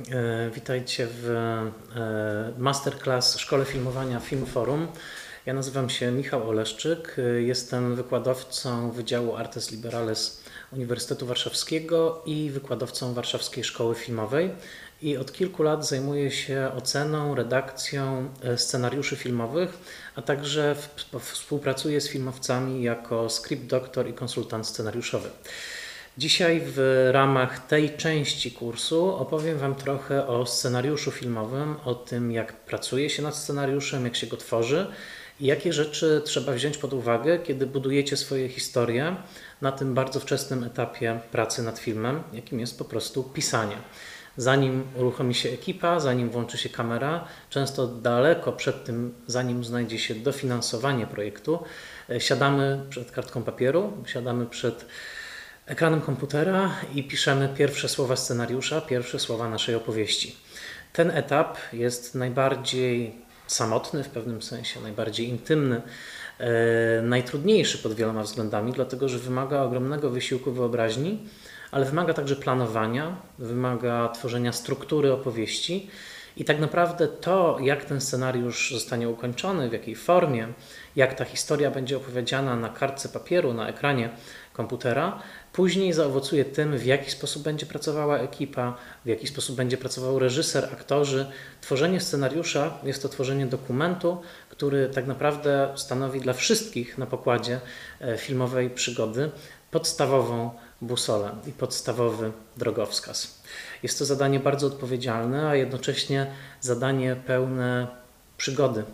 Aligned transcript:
E, 0.00 0.50
witajcie 0.50 1.08
w 1.10 1.26
e, 1.96 2.52
masterclass 2.58 3.38
Szkole 3.38 3.64
Filmowania 3.64 4.20
Film 4.20 4.46
Forum. 4.46 4.88
Ja 5.46 5.54
nazywam 5.54 5.90
się 5.90 6.10
Michał 6.10 6.48
Oleszczyk, 6.48 7.16
e, 7.18 7.22
jestem 7.42 7.96
wykładowcą 7.96 8.90
Wydziału 8.90 9.36
Artes 9.36 9.70
Liberales 9.70 10.42
Uniwersytetu 10.72 11.26
Warszawskiego 11.26 12.22
i 12.26 12.50
wykładowcą 12.50 13.14
Warszawskiej 13.14 13.64
Szkoły 13.64 13.94
Filmowej. 13.94 14.50
I 15.02 15.16
od 15.16 15.32
kilku 15.32 15.62
lat 15.62 15.88
zajmuję 15.88 16.30
się 16.30 16.70
oceną, 16.76 17.34
redakcją 17.34 18.28
scenariuszy 18.56 19.16
filmowych, 19.16 19.78
a 20.14 20.22
także 20.22 20.76
współpracuję 21.20 22.00
z 22.00 22.08
filmowcami 22.08 22.82
jako 22.82 23.30
script 23.30 23.66
doktor 23.66 24.08
i 24.08 24.12
konsultant 24.12 24.66
scenariuszowy. 24.66 25.30
Dzisiaj 26.18 26.62
w 26.64 27.08
ramach 27.12 27.66
tej 27.66 27.96
części 27.96 28.52
kursu 28.52 29.16
opowiem 29.16 29.58
Wam 29.58 29.74
trochę 29.74 30.26
o 30.26 30.46
scenariuszu 30.46 31.10
filmowym, 31.10 31.76
o 31.84 31.94
tym 31.94 32.32
jak 32.32 32.52
pracuje 32.52 33.10
się 33.10 33.22
nad 33.22 33.36
scenariuszem, 33.36 34.04
jak 34.04 34.16
się 34.16 34.26
go 34.26 34.36
tworzy 34.36 34.86
i 35.40 35.46
jakie 35.46 35.72
rzeczy 35.72 36.22
trzeba 36.24 36.52
wziąć 36.52 36.78
pod 36.78 36.92
uwagę, 36.92 37.38
kiedy 37.38 37.66
budujecie 37.66 38.16
swoje 38.16 38.48
historie 38.48 39.16
na 39.60 39.72
tym 39.72 39.94
bardzo 39.94 40.20
wczesnym 40.20 40.64
etapie 40.64 41.20
pracy 41.32 41.62
nad 41.62 41.78
filmem, 41.78 42.22
jakim 42.32 42.60
jest 42.60 42.78
po 42.78 42.84
prostu 42.84 43.24
pisanie. 43.24 43.76
Zanim 44.36 44.84
uruchomi 44.96 45.34
się 45.34 45.48
ekipa, 45.48 46.00
zanim 46.00 46.30
włączy 46.30 46.58
się 46.58 46.68
kamera, 46.68 47.24
często 47.50 47.86
daleko 47.86 48.52
przed 48.52 48.84
tym, 48.84 49.14
zanim 49.26 49.64
znajdzie 49.64 49.98
się 49.98 50.14
dofinansowanie 50.14 51.06
projektu, 51.06 51.58
e, 52.10 52.20
siadamy 52.20 52.80
przed 52.88 53.10
kartką 53.10 53.42
papieru, 53.42 53.92
siadamy 54.06 54.46
przed 54.46 54.86
ekranem 55.66 56.00
komputera 56.00 56.70
i 56.94 57.04
piszemy 57.04 57.48
pierwsze 57.48 57.88
słowa 57.88 58.16
scenariusza, 58.16 58.80
pierwsze 58.80 59.18
słowa 59.18 59.48
naszej 59.48 59.74
opowieści. 59.74 60.36
Ten 60.92 61.10
etap 61.10 61.58
jest 61.72 62.14
najbardziej 62.14 63.12
samotny 63.46 64.04
w 64.04 64.08
pewnym 64.08 64.42
sensie, 64.42 64.80
najbardziej 64.80 65.28
intymny, 65.28 65.82
e, 66.38 67.02
najtrudniejszy 67.02 67.78
pod 67.78 67.94
wieloma 67.94 68.22
względami, 68.22 68.72
dlatego 68.72 69.08
że 69.08 69.18
wymaga 69.18 69.62
ogromnego 69.62 70.10
wysiłku 70.10 70.52
wyobraźni, 70.52 71.28
ale 71.70 71.84
wymaga 71.84 72.14
także 72.14 72.36
planowania, 72.36 73.16
wymaga 73.38 74.08
tworzenia 74.08 74.52
struktury 74.52 75.12
opowieści. 75.12 75.90
I 76.36 76.44
tak 76.44 76.58
naprawdę 76.58 77.08
to, 77.08 77.58
jak 77.60 77.84
ten 77.84 78.00
scenariusz 78.00 78.72
zostanie 78.72 79.08
ukończony, 79.08 79.68
w 79.68 79.72
jakiej 79.72 79.94
formie, 79.94 80.48
jak 80.96 81.14
ta 81.14 81.24
historia 81.24 81.70
będzie 81.70 81.96
opowiedziana 81.96 82.56
na 82.56 82.68
kartce 82.68 83.08
papieru, 83.08 83.54
na 83.54 83.68
ekranie 83.68 84.10
komputera, 84.56 85.22
Później 85.56 85.92
zaowocuje 85.92 86.44
tym, 86.44 86.78
w 86.78 86.84
jaki 86.84 87.10
sposób 87.10 87.42
będzie 87.42 87.66
pracowała 87.66 88.18
ekipa, 88.18 88.76
w 89.04 89.08
jaki 89.08 89.26
sposób 89.26 89.56
będzie 89.56 89.76
pracował 89.76 90.18
reżyser, 90.18 90.64
aktorzy. 90.72 91.26
Tworzenie 91.60 92.00
scenariusza 92.00 92.78
jest 92.82 93.02
to 93.02 93.08
tworzenie 93.08 93.46
dokumentu, 93.46 94.22
który 94.48 94.88
tak 94.88 95.06
naprawdę 95.06 95.72
stanowi 95.76 96.20
dla 96.20 96.32
wszystkich 96.32 96.98
na 96.98 97.06
pokładzie 97.06 97.60
e, 98.00 98.18
filmowej 98.18 98.70
przygody 98.70 99.30
podstawową 99.70 100.50
busolę 100.80 101.30
i 101.46 101.52
podstawowy 101.52 102.32
drogowskaz. 102.56 103.42
Jest 103.82 103.98
to 103.98 104.04
zadanie 104.04 104.40
bardzo 104.40 104.66
odpowiedzialne, 104.66 105.48
a 105.48 105.54
jednocześnie 105.54 106.26
zadanie 106.60 107.16
pełne 107.26 107.86
przygody, 108.36 108.84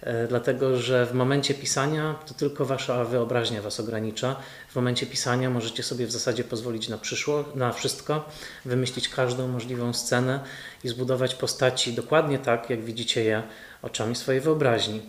e, 0.00 0.26
dlatego 0.26 0.76
że 0.76 1.06
w 1.06 1.14
momencie 1.14 1.54
pisania 1.54 2.14
to 2.26 2.34
tylko 2.34 2.64
wasza 2.64 3.04
wyobraźnia 3.04 3.62
was 3.62 3.80
ogranicza. 3.80 4.36
W 4.68 4.76
momencie 4.76 5.06
pisania 5.06 5.50
możecie 5.50 5.82
sobie 5.82 6.06
w 6.06 6.12
zasadzie 6.12 6.44
pozwolić 6.44 6.88
na 6.88 6.98
przyszło, 6.98 7.44
na 7.54 7.72
wszystko, 7.72 8.28
wymyślić 8.64 9.08
każdą 9.08 9.48
możliwą 9.48 9.92
scenę 9.92 10.40
i 10.84 10.88
zbudować 10.88 11.34
postaci 11.34 11.92
dokładnie 11.92 12.38
tak, 12.38 12.70
jak 12.70 12.84
widzicie 12.84 13.24
je 13.24 13.42
oczami 13.82 14.14
swojej 14.14 14.40
wyobraźni. 14.40 15.02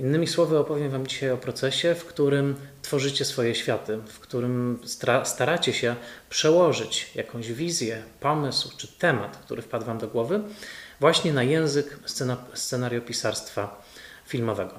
Innymi 0.00 0.26
słowy, 0.26 0.58
opowiem 0.58 0.90
Wam 0.90 1.06
dzisiaj 1.06 1.30
o 1.30 1.36
procesie, 1.36 1.94
w 1.94 2.04
którym 2.04 2.56
tworzycie 2.82 3.24
swoje 3.24 3.54
światy, 3.54 3.98
w 4.06 4.18
którym 4.18 4.78
staracie 5.24 5.72
się 5.72 5.96
przełożyć 6.30 7.10
jakąś 7.14 7.52
wizję, 7.52 8.02
pomysł 8.20 8.70
czy 8.76 8.88
temat, 8.88 9.36
który 9.36 9.62
wpadł 9.62 9.86
Wam 9.86 9.98
do 9.98 10.08
głowy, 10.08 10.40
właśnie 11.00 11.32
na 11.32 11.42
język 11.42 11.98
scenariopisarstwa 12.54 13.82
filmowego. 14.26 14.78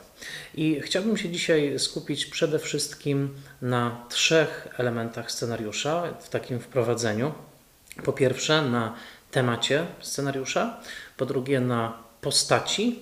I 0.56 0.82
chciałbym 0.82 1.18
się 1.18 1.30
dzisiaj 1.30 1.80
skupić 1.80 2.26
przede 2.26 2.60
wszystkim 2.60 3.36
na 3.62 4.06
trzech 4.10 4.68
elementach 4.78 5.32
scenariusza 5.32 6.04
w 6.22 6.30
takim 6.30 6.60
wprowadzeniu. 6.60 7.34
Po 8.04 8.14
pierwsze, 8.14 8.62
na 8.62 8.96
temacie 9.32 9.86
scenariusza, 10.02 10.80
po 11.18 11.26
drugie, 11.26 11.60
na 11.60 11.98
postaci, 12.22 13.00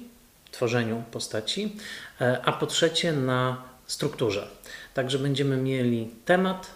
tworzeniu 0.52 1.04
postaci, 1.12 1.76
e, 2.22 2.42
a 2.46 2.52
po 2.52 2.66
trzecie, 2.66 3.14
na 3.14 3.64
strukturze. 3.88 4.48
Także 4.94 5.20
będziemy 5.20 5.58
mieli 5.58 6.12
temat, 6.26 6.68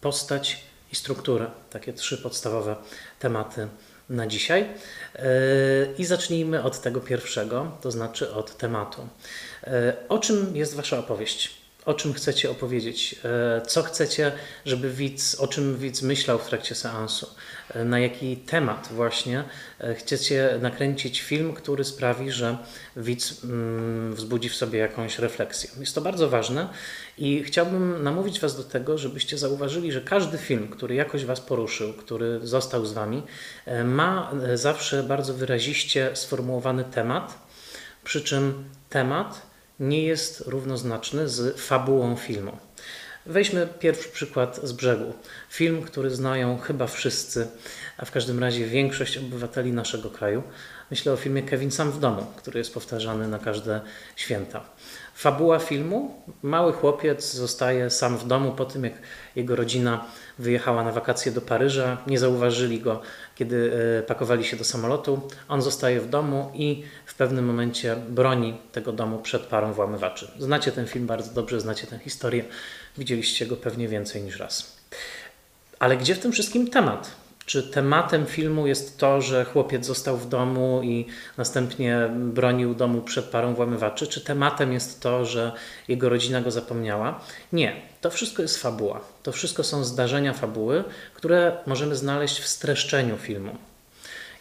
postać 0.00 0.64
i 0.92 0.96
strukturę. 0.96 1.50
Takie 1.70 1.92
trzy 1.92 2.18
podstawowe 2.18 2.76
tematy 3.18 3.68
na 4.10 4.26
dzisiaj. 4.26 4.68
E, 5.16 5.26
I 5.98 6.04
zacznijmy 6.04 6.62
od 6.62 6.80
tego 6.80 7.00
pierwszego, 7.00 7.76
to 7.80 7.90
znaczy 7.90 8.32
od 8.32 8.56
tematu. 8.56 9.08
E, 9.64 9.96
o 10.08 10.18
czym 10.18 10.56
jest 10.56 10.74
Wasza 10.74 10.98
opowieść? 10.98 11.67
O 11.88 11.94
czym 11.94 12.12
chcecie 12.12 12.50
opowiedzieć? 12.50 13.14
E, 13.24 13.62
co 13.66 13.82
chcecie, 13.82 14.32
żeby 14.64 14.90
widz, 14.90 15.34
o 15.40 15.48
czym 15.48 15.78
widz 15.78 16.02
myślał 16.02 16.38
w 16.38 16.46
trakcie 16.46 16.74
seansu? 16.74 17.26
na 17.74 17.98
jaki 17.98 18.36
temat 18.36 18.88
właśnie 18.92 19.44
e, 19.80 19.94
chcecie 19.94 20.58
nakręcić 20.62 21.20
film, 21.20 21.52
który 21.52 21.84
sprawi, 21.84 22.30
że 22.32 22.58
widz 22.96 23.44
mm, 23.44 24.14
wzbudzi 24.14 24.48
w 24.48 24.54
sobie 24.54 24.78
jakąś 24.78 25.18
refleksję. 25.18 25.70
Jest 25.80 25.94
to 25.94 26.00
bardzo 26.00 26.28
ważne 26.28 26.68
i 27.18 27.44
chciałbym 27.44 28.02
namówić 28.02 28.40
Was 28.40 28.56
do 28.56 28.64
tego, 28.64 28.98
żebyście 28.98 29.38
zauważyli, 29.38 29.92
że 29.92 30.00
każdy 30.00 30.38
film, 30.38 30.68
który 30.68 30.94
jakoś 30.94 31.24
Was 31.24 31.40
poruszył, 31.40 31.92
który 31.92 32.40
został 32.42 32.86
z 32.86 32.92
Wami, 32.92 33.22
e, 33.66 33.84
ma 33.84 34.32
e, 34.46 34.56
zawsze 34.56 35.02
bardzo 35.02 35.34
wyraziście 35.34 36.10
sformułowany 36.14 36.84
temat, 36.84 37.38
przy 38.04 38.20
czym 38.20 38.64
temat 38.90 39.47
nie 39.80 40.02
jest 40.02 40.40
równoznaczny 40.46 41.28
z 41.28 41.60
fabułą 41.60 42.16
filmu. 42.16 42.52
Weźmy 43.26 43.68
pierwszy 43.78 44.08
przykład 44.08 44.60
z 44.62 44.72
brzegu. 44.72 45.12
Film, 45.50 45.82
który 45.82 46.10
znają 46.10 46.58
chyba 46.58 46.86
wszyscy, 46.86 47.48
a 47.96 48.04
w 48.04 48.10
każdym 48.10 48.38
razie 48.38 48.66
większość 48.66 49.18
obywateli 49.18 49.72
naszego 49.72 50.10
kraju. 50.10 50.42
Myślę 50.90 51.12
o 51.12 51.16
filmie 51.16 51.42
Kevin 51.42 51.70
Sam 51.70 51.90
w 51.90 52.00
domu, 52.00 52.26
który 52.36 52.58
jest 52.58 52.74
powtarzany 52.74 53.28
na 53.28 53.38
każde 53.38 53.80
święta. 54.16 54.60
Fabuła 55.14 55.58
filmu: 55.58 56.22
mały 56.42 56.72
chłopiec 56.72 57.32
zostaje 57.32 57.90
sam 57.90 58.18
w 58.18 58.26
domu 58.26 58.52
po 58.52 58.64
tym, 58.64 58.84
jak 58.84 58.92
jego 59.36 59.56
rodzina 59.56 60.04
wyjechała 60.38 60.84
na 60.84 60.92
wakacje 60.92 61.32
do 61.32 61.40
Paryża. 61.40 61.96
Nie 62.06 62.18
zauważyli 62.18 62.80
go, 62.80 63.02
kiedy 63.38 63.72
e, 63.98 64.02
pakowali 64.02 64.44
się 64.44 64.56
do 64.56 64.64
samolotu. 64.64 65.20
On 65.48 65.62
zostaje 65.62 66.00
w 66.00 66.08
domu 66.08 66.50
i 66.54 66.82
w 67.06 67.14
pewnym 67.14 67.44
momencie 67.44 67.96
broni 68.08 68.58
tego 68.72 68.92
domu 68.92 69.18
przed 69.18 69.42
parą 69.42 69.72
włamywaczy. 69.72 70.30
Znacie 70.38 70.72
ten 70.72 70.86
film 70.86 71.06
bardzo 71.06 71.34
dobrze, 71.34 71.60
znacie 71.60 71.86
tę 71.86 71.98
historię. 71.98 72.44
Widzieliście 72.98 73.46
go 73.46 73.56
pewnie 73.56 73.88
więcej 73.88 74.22
niż 74.22 74.38
raz. 74.38 74.76
Ale 75.78 75.96
gdzie 75.96 76.14
w 76.14 76.18
tym 76.18 76.32
wszystkim 76.32 76.70
temat? 76.70 77.10
Czy 77.48 77.62
tematem 77.62 78.26
filmu 78.26 78.66
jest 78.66 78.98
to, 78.98 79.20
że 79.20 79.44
chłopiec 79.44 79.86
został 79.86 80.16
w 80.16 80.28
domu 80.28 80.80
i 80.82 81.06
następnie 81.36 82.10
bronił 82.14 82.74
domu 82.74 83.02
przed 83.02 83.24
parą 83.24 83.54
włamywaczy? 83.54 84.06
Czy 84.06 84.20
tematem 84.20 84.72
jest 84.72 85.00
to, 85.00 85.24
że 85.24 85.52
jego 85.88 86.08
rodzina 86.08 86.40
go 86.40 86.50
zapomniała? 86.50 87.20
Nie. 87.52 87.82
To 88.00 88.10
wszystko 88.10 88.42
jest 88.42 88.58
fabuła. 88.58 89.00
To 89.22 89.32
wszystko 89.32 89.64
są 89.64 89.84
zdarzenia 89.84 90.32
fabuły, 90.32 90.84
które 91.14 91.56
możemy 91.66 91.96
znaleźć 91.96 92.40
w 92.40 92.48
streszczeniu 92.48 93.16
filmu. 93.16 93.56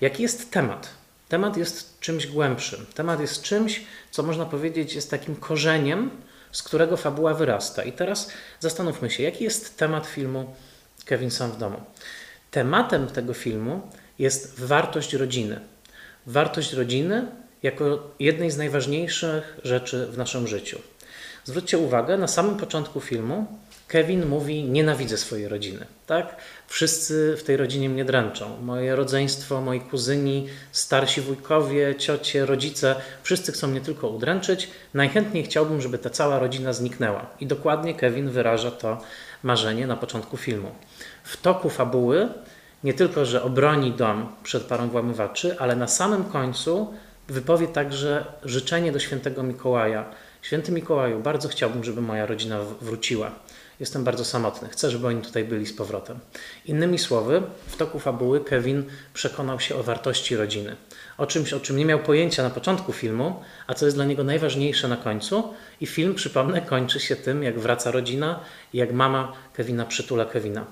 Jaki 0.01 0.23
jest 0.23 0.51
temat? 0.51 0.89
Temat 1.29 1.57
jest 1.57 1.99
czymś 1.99 2.27
głębszym. 2.27 2.85
Temat 2.93 3.19
jest 3.19 3.41
czymś, 3.41 3.81
co 4.11 4.23
można 4.23 4.45
powiedzieć 4.45 4.95
jest 4.95 5.11
takim 5.11 5.35
korzeniem, 5.35 6.09
z 6.51 6.63
którego 6.63 6.97
fabuła 6.97 7.33
wyrasta. 7.33 7.83
I 7.83 7.91
teraz 7.91 8.31
zastanówmy 8.59 9.09
się, 9.09 9.23
jaki 9.23 9.43
jest 9.43 9.77
temat 9.77 10.07
filmu 10.07 10.55
Kevin 11.05 11.31
Sam 11.31 11.51
w 11.51 11.57
domu. 11.57 11.81
Tematem 12.51 13.07
tego 13.07 13.33
filmu 13.33 13.81
jest 14.19 14.59
wartość 14.59 15.13
rodziny. 15.13 15.59
Wartość 16.27 16.73
rodziny 16.73 17.25
jako 17.63 18.11
jednej 18.19 18.51
z 18.51 18.57
najważniejszych 18.57 19.57
rzeczy 19.63 20.07
w 20.07 20.17
naszym 20.17 20.47
życiu. 20.47 20.79
Zwróćcie 21.43 21.77
uwagę, 21.77 22.17
na 22.17 22.27
samym 22.27 22.57
początku 22.57 22.99
filmu 23.01 23.45
Kevin 23.87 24.25
mówi: 24.25 24.63
Nienawidzę 24.63 25.17
swojej 25.17 25.47
rodziny. 25.47 25.85
Tak? 26.07 26.35
Wszyscy 26.67 27.35
w 27.37 27.43
tej 27.43 27.57
rodzinie 27.57 27.89
mnie 27.89 28.05
dręczą. 28.05 28.57
Moje 28.61 28.95
rodzeństwo, 28.95 29.61
moi 29.61 29.81
kuzyni, 29.81 30.47
starsi 30.71 31.21
wujkowie, 31.21 31.95
ciocie, 31.95 32.45
rodzice, 32.45 32.95
wszyscy 33.23 33.51
chcą 33.51 33.67
mnie 33.67 33.81
tylko 33.81 34.09
udręczyć. 34.09 34.69
Najchętniej 34.93 35.43
chciałbym, 35.43 35.81
żeby 35.81 35.97
ta 35.97 36.09
cała 36.09 36.39
rodzina 36.39 36.73
zniknęła. 36.73 37.25
I 37.39 37.47
dokładnie 37.47 37.93
Kevin 37.93 38.29
wyraża 38.29 38.71
to 38.71 39.01
marzenie 39.43 39.87
na 39.87 39.95
początku 39.95 40.37
filmu. 40.37 40.71
W 41.23 41.37
toku 41.41 41.69
fabuły 41.69 42.29
nie 42.83 42.93
tylko, 42.93 43.25
że 43.25 43.43
obroni 43.43 43.91
dom 43.91 44.29
przed 44.43 44.63
parą 44.63 44.89
włamywaczy, 44.89 45.59
ale 45.59 45.75
na 45.75 45.87
samym 45.87 46.23
końcu 46.23 46.93
wypowie 47.27 47.67
także 47.67 48.25
życzenie 48.43 48.91
do 48.91 48.99
świętego 48.99 49.43
Mikołaja. 49.43 50.05
Święty 50.41 50.71
Mikołaju, 50.71 51.19
bardzo 51.19 51.49
chciałbym, 51.49 51.83
żeby 51.83 52.01
moja 52.01 52.25
rodzina 52.25 52.59
wróciła. 52.81 53.31
Jestem 53.79 54.03
bardzo 54.03 54.25
samotny, 54.25 54.69
chcę, 54.69 54.91
żeby 54.91 55.07
oni 55.07 55.21
tutaj 55.21 55.43
byli 55.43 55.65
z 55.65 55.73
powrotem. 55.73 56.19
Innymi 56.65 56.99
słowy, 56.99 57.41
w 57.67 57.75
toku 57.75 57.99
fabuły 57.99 58.43
Kevin 58.43 58.83
przekonał 59.13 59.59
się 59.59 59.75
o 59.75 59.83
wartości 59.83 60.35
rodziny. 60.35 60.75
O 61.17 61.27
czymś, 61.27 61.53
o 61.53 61.59
czym 61.59 61.77
nie 61.77 61.85
miał 61.85 61.99
pojęcia 61.99 62.43
na 62.43 62.49
początku 62.49 62.93
filmu, 62.93 63.41
a 63.67 63.73
co 63.73 63.85
jest 63.85 63.97
dla 63.97 64.05
niego 64.05 64.23
najważniejsze 64.23 64.87
na 64.87 64.97
końcu. 64.97 65.53
I 65.81 65.85
film, 65.85 66.15
przypomnę, 66.15 66.61
kończy 66.61 66.99
się 66.99 67.15
tym, 67.15 67.43
jak 67.43 67.59
wraca 67.59 67.91
rodzina 67.91 68.39
i 68.73 68.77
jak 68.77 68.93
mama 68.93 69.33
Kevina 69.53 69.85
przytula 69.85 70.25
Kevina. 70.25 70.65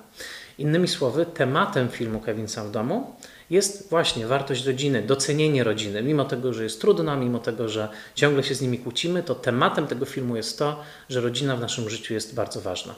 Innymi 0.58 0.88
słowy, 0.88 1.26
tematem 1.26 1.90
filmu 1.90 2.20
Kevin 2.20 2.48
sam 2.48 2.68
w 2.68 2.72
domu 2.72 3.16
jest 3.50 3.90
właśnie 3.90 4.28
wartość 4.28 4.66
rodziny, 4.66 5.02
docenienie 5.02 5.64
rodziny. 5.64 6.04
Mimo 6.04 6.26
tego, 6.26 6.54
że 6.54 6.64
jest 6.64 6.82
trudna, 6.82 7.16
mimo 7.16 7.40
tego, 7.40 7.70
że 7.70 7.90
ciągle 8.16 8.44
się 8.44 8.56
z 8.56 8.62
nimi 8.62 8.80
kłócimy, 8.80 9.24
to 9.24 9.36
tematem 9.36 9.88
tego 9.88 10.06
filmu 10.06 10.36
jest 10.36 10.60
to, 10.60 10.84
że 11.10 11.22
rodzina 11.22 11.56
w 11.56 11.60
naszym 11.60 11.90
życiu 11.90 12.14
jest 12.14 12.36
bardzo 12.36 12.62
ważna. 12.62 12.96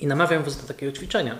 I 0.00 0.06
namawiam 0.06 0.42
Was 0.42 0.56
do 0.56 0.68
takiego 0.68 0.92
ćwiczenia. 0.92 1.38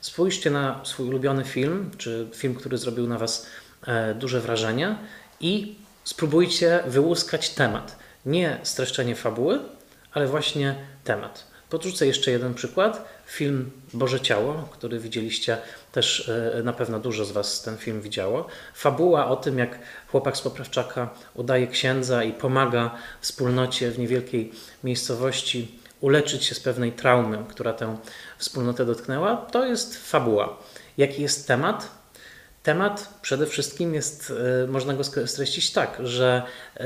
Spójrzcie 0.00 0.50
na 0.50 0.80
swój 0.84 1.08
ulubiony 1.08 1.44
film, 1.44 1.90
czy 1.98 2.28
film, 2.34 2.54
który 2.54 2.78
zrobił 2.78 3.06
na 3.06 3.18
Was 3.18 3.46
e, 3.86 4.14
duże 4.14 4.40
wrażenie 4.40 4.96
i 5.40 5.76
spróbujcie 6.04 6.80
wyłuskać 6.86 7.50
temat. 7.50 7.96
Nie 8.26 8.58
streszczenie 8.62 9.14
fabuły, 9.14 9.58
ale 10.12 10.26
właśnie 10.26 10.74
temat. 11.04 11.46
Podrzucę 11.70 12.06
jeszcze 12.06 12.30
jeden 12.30 12.54
przykład. 12.54 13.08
Film 13.26 13.70
Boże 13.92 14.20
Ciało, 14.20 14.68
który 14.72 15.00
widzieliście 15.00 15.58
też 15.96 16.28
e, 16.58 16.62
na 16.62 16.72
pewno 16.72 16.98
dużo 16.98 17.24
z 17.24 17.32
Was 17.32 17.62
ten 17.62 17.76
film 17.76 18.00
widziało. 18.00 18.46
Fabuła 18.74 19.26
o 19.26 19.36
tym, 19.36 19.58
jak 19.58 19.78
chłopak 20.08 20.36
z 20.36 20.40
Poprawczaka 20.40 21.08
udaje 21.34 21.66
księdza 21.66 22.24
i 22.24 22.32
pomaga 22.32 22.90
wspólnocie 23.20 23.90
w 23.90 23.98
niewielkiej 23.98 24.52
miejscowości 24.84 25.78
uleczyć 26.00 26.44
się 26.44 26.54
z 26.54 26.60
pewnej 26.60 26.92
traumy, 26.92 27.44
która 27.48 27.72
tę 27.72 27.96
wspólnotę 28.38 28.86
dotknęła, 28.86 29.36
to 29.36 29.66
jest 29.66 29.96
fabuła. 30.10 30.56
Jaki 30.98 31.22
jest 31.22 31.48
temat? 31.48 31.88
Temat 32.66 33.18
przede 33.22 33.46
wszystkim 33.46 33.94
jest, 33.94 34.32
e, 34.64 34.66
można 34.66 34.94
go 34.94 35.04
streścić 35.04 35.72
tak, 35.72 35.98
że 36.04 36.42
e, 36.74 36.82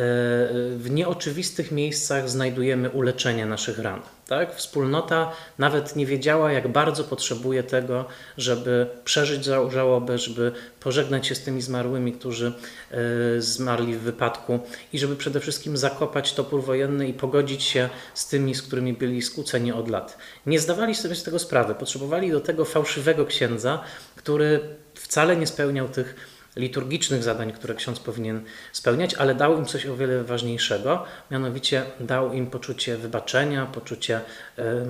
w 0.77 0.87
nieoczywistych 0.91 1.73
miejscach 1.73 2.31
znajdujemy 2.31 2.91
uleczenie 2.91 3.47
naszych 3.47 3.79
ran. 3.79 4.03
Tak? 4.31 4.55
Wspólnota 4.55 5.33
nawet 5.59 5.97
nie 5.97 6.07
wiedziała, 6.07 6.53
jak 6.53 6.69
bardzo 6.69 7.05
potrzebuje 7.05 7.63
tego, 7.63 8.05
żeby 8.39 8.87
przeżyć 9.05 9.45
żałobę, 9.45 10.19
żeby 10.19 10.53
pożegnać 10.81 11.27
się 11.27 11.35
z 11.35 11.43
tymi 11.43 11.63
zmarłymi, 11.63 12.13
którzy 12.13 12.53
e, 12.91 12.97
zmarli 13.41 13.95
w 13.95 14.01
wypadku 14.01 14.61
i 14.93 14.99
żeby 14.99 15.17
przede 15.17 15.41
wszystkim 15.41 15.77
zakopać 15.77 16.33
topór 16.33 16.65
wojenny 16.65 17.09
i 17.09 17.13
pogodzić 17.13 17.63
się 17.63 17.89
z 18.15 18.29
tymi, 18.29 18.55
z 18.55 18.63
którymi 18.63 18.93
byli 18.93 19.23
skłóceni 19.23 19.73
od 19.73 19.89
lat. 19.89 20.19
Nie 20.47 20.61
zdawali 20.61 20.95
sobie 20.95 21.15
z 21.15 21.23
tego 21.23 21.39
sprawy. 21.39 21.75
Potrzebowali 21.75 22.31
do 22.31 22.41
tego 22.41 22.65
fałszywego 22.65 23.27
księdza, 23.27 23.81
który 24.21 24.61
wcale 24.95 25.37
nie 25.37 25.47
spełniał 25.47 25.89
tych 25.89 26.15
liturgicznych 26.57 27.23
zadań, 27.23 27.53
które 27.53 27.75
ksiądz 27.75 28.01
powinien 28.01 28.45
spełniać, 28.73 29.15
ale 29.15 29.35
dał 29.35 29.59
im 29.59 29.65
coś 29.65 29.87
o 29.87 29.97
wiele 29.97 30.25
ważniejszego, 30.25 31.05
mianowicie 31.31 31.83
dał 32.01 32.33
im 32.33 32.47
poczucie 32.47 32.97
wybaczenia, 32.97 33.67
poczucie 33.67 34.21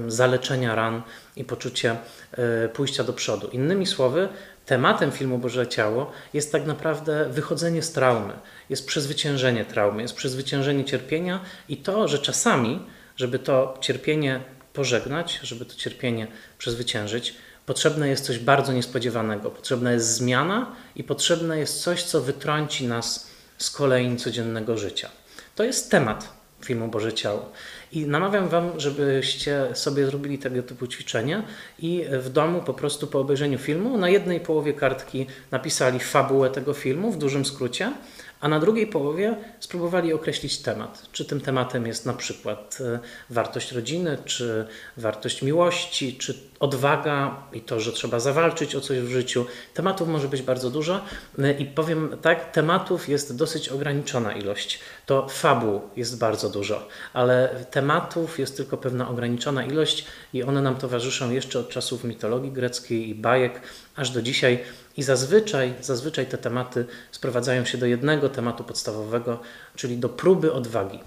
zaleczenia 0.08 0.74
ran 0.74 1.02
i 1.36 1.44
poczucie 1.44 1.96
e, 2.32 2.68
pójścia 2.68 3.04
do 3.04 3.12
przodu. 3.12 3.48
Innymi 3.48 3.86
słowy, 3.86 4.28
tematem 4.66 5.12
filmu 5.12 5.38
Boże 5.38 5.66
Ciało 5.66 6.12
jest 6.34 6.52
tak 6.52 6.66
naprawdę 6.66 7.28
wychodzenie 7.28 7.82
z 7.82 7.92
traumy, 7.92 8.32
jest 8.70 8.86
przezwyciężenie 8.86 9.64
traumy, 9.64 10.02
jest 10.02 10.14
przezwyciężenie 10.14 10.84
cierpienia 10.84 11.40
i 11.68 11.76
to, 11.76 12.08
że 12.08 12.18
czasami, 12.18 12.86
żeby 13.16 13.38
to 13.38 13.78
cierpienie 13.80 14.40
pożegnać, 14.72 15.40
żeby 15.42 15.64
to 15.64 15.74
cierpienie 15.74 16.26
przezwyciężyć, 16.58 17.34
Potrzebne 17.66 18.08
jest 18.08 18.24
coś 18.24 18.38
bardzo 18.38 18.72
niespodziewanego, 18.72 19.50
potrzebna 19.50 19.92
jest 19.92 20.14
zmiana 20.14 20.72
i 20.96 21.04
potrzebne 21.04 21.58
jest 21.58 21.82
coś, 21.82 22.02
co 22.02 22.20
wytrąci 22.20 22.86
nas 22.86 23.26
z 23.58 23.70
kolejni 23.70 24.16
codziennego 24.16 24.78
życia. 24.78 25.08
To 25.54 25.64
jest 25.64 25.90
temat 25.90 26.40
filmu 26.64 26.88
Boże 26.88 27.12
Ciało. 27.12 27.52
I 27.92 28.06
namawiam 28.06 28.48
Wam, 28.48 28.80
żebyście 28.80 29.66
sobie 29.74 30.06
zrobili 30.06 30.38
tego 30.38 30.62
typu 30.62 30.86
ćwiczenie 30.86 31.42
i 31.78 32.04
w 32.10 32.28
domu 32.28 32.62
po 32.62 32.74
prostu 32.74 33.06
po 33.06 33.20
obejrzeniu 33.20 33.58
filmu 33.58 33.98
na 33.98 34.08
jednej 34.08 34.40
połowie 34.40 34.74
kartki 34.74 35.26
napisali 35.50 36.00
fabułę 36.00 36.50
tego 36.50 36.74
filmu 36.74 37.12
w 37.12 37.18
dużym 37.18 37.44
skrócie, 37.44 37.92
a 38.40 38.48
na 38.48 38.60
drugiej 38.60 38.86
połowie 38.86 39.34
spróbowali 39.60 40.12
określić 40.12 40.58
temat. 40.58 41.08
Czy 41.12 41.24
tym 41.24 41.40
tematem 41.40 41.86
jest 41.86 42.06
na 42.06 42.12
przykład 42.12 42.78
e, 42.80 42.98
wartość 43.30 43.72
rodziny, 43.72 44.18
czy 44.24 44.66
wartość 44.96 45.42
miłości, 45.42 46.16
czy 46.16 46.50
odwaga 46.60 47.36
i 47.52 47.60
to, 47.60 47.80
że 47.80 47.92
trzeba 47.92 48.20
zawalczyć 48.20 48.74
o 48.74 48.80
coś 48.80 48.98
w 48.98 49.08
życiu. 49.08 49.46
Tematów 49.74 50.08
może 50.08 50.28
być 50.28 50.42
bardzo 50.42 50.70
dużo 50.70 51.00
e, 51.38 51.52
i 51.52 51.66
powiem 51.66 52.16
tak, 52.22 52.52
tematów 52.52 53.08
jest 53.08 53.36
dosyć 53.36 53.68
ograniczona 53.68 54.32
ilość. 54.32 54.80
To 55.06 55.28
fabuł 55.28 55.80
jest 55.96 56.18
bardzo 56.18 56.48
dużo, 56.48 56.88
ale 57.12 57.64
tematów 57.70 58.38
jest 58.38 58.56
tylko 58.56 58.76
pewna 58.76 59.08
ograniczona 59.08 59.64
ilość 59.64 60.06
i 60.32 60.42
one 60.42 60.62
nam 60.62 60.76
towarzyszą 60.76 61.30
jeszcze 61.30 61.58
od 61.58 61.68
czasów 61.68 62.04
mitologii 62.04 62.52
greckiej 62.52 63.08
i 63.08 63.14
bajek 63.14 63.60
aż 63.96 64.10
do 64.10 64.22
dzisiaj. 64.22 64.58
I 64.96 65.02
zazwyczaj, 65.02 65.74
zazwyczaj 65.80 66.26
te 66.26 66.38
tematy 66.38 66.86
sprowadzają 67.10 67.64
się 67.64 67.78
do 67.78 67.86
jednego 67.86 68.28
tematu 68.28 68.64
podstawowego, 68.64 69.40
czyli 69.76 69.98
do 69.98 70.08
próby 70.08 70.52
odwagi. 70.52 71.00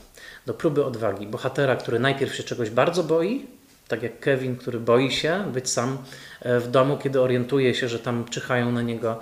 Do 0.45 0.53
próby 0.53 0.85
odwagi 0.85 1.27
bohatera, 1.27 1.75
który 1.75 1.99
najpierw 1.99 2.35
się 2.35 2.43
czegoś 2.43 2.69
bardzo 2.69 3.03
boi, 3.03 3.47
tak 3.93 4.03
jak 4.03 4.19
Kevin, 4.19 4.55
który 4.55 4.79
boi 4.79 5.11
się 5.11 5.51
być 5.53 5.69
sam 5.69 5.97
e, 6.41 6.59
w 6.59 6.71
domu, 6.71 6.97
kiedy 6.97 7.21
orientuje 7.21 7.75
się, 7.75 7.89
że 7.89 7.99
tam 7.99 8.25
czyhają 8.25 8.71
na 8.71 8.81
niego 8.81 9.19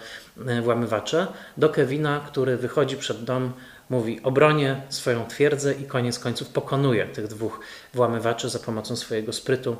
e, 0.47 0.61
włamywacze, 0.61 1.27
do 1.57 1.69
Kevina, 1.69 2.19
który 2.27 2.57
wychodzi 2.57 2.97
przed 2.97 3.23
dom, 3.23 3.53
mówi 3.89 4.19
obronię 4.23 4.81
swoją 4.89 5.25
twierdzę 5.25 5.73
i 5.73 5.83
koniec 5.83 6.19
końców 6.19 6.49
pokonuje 6.49 7.05
tych 7.05 7.27
dwóch 7.27 7.59
włamywaczy 7.93 8.49
za 8.49 8.59
pomocą 8.59 8.95
swojego 8.95 9.33
sprytu 9.33 9.77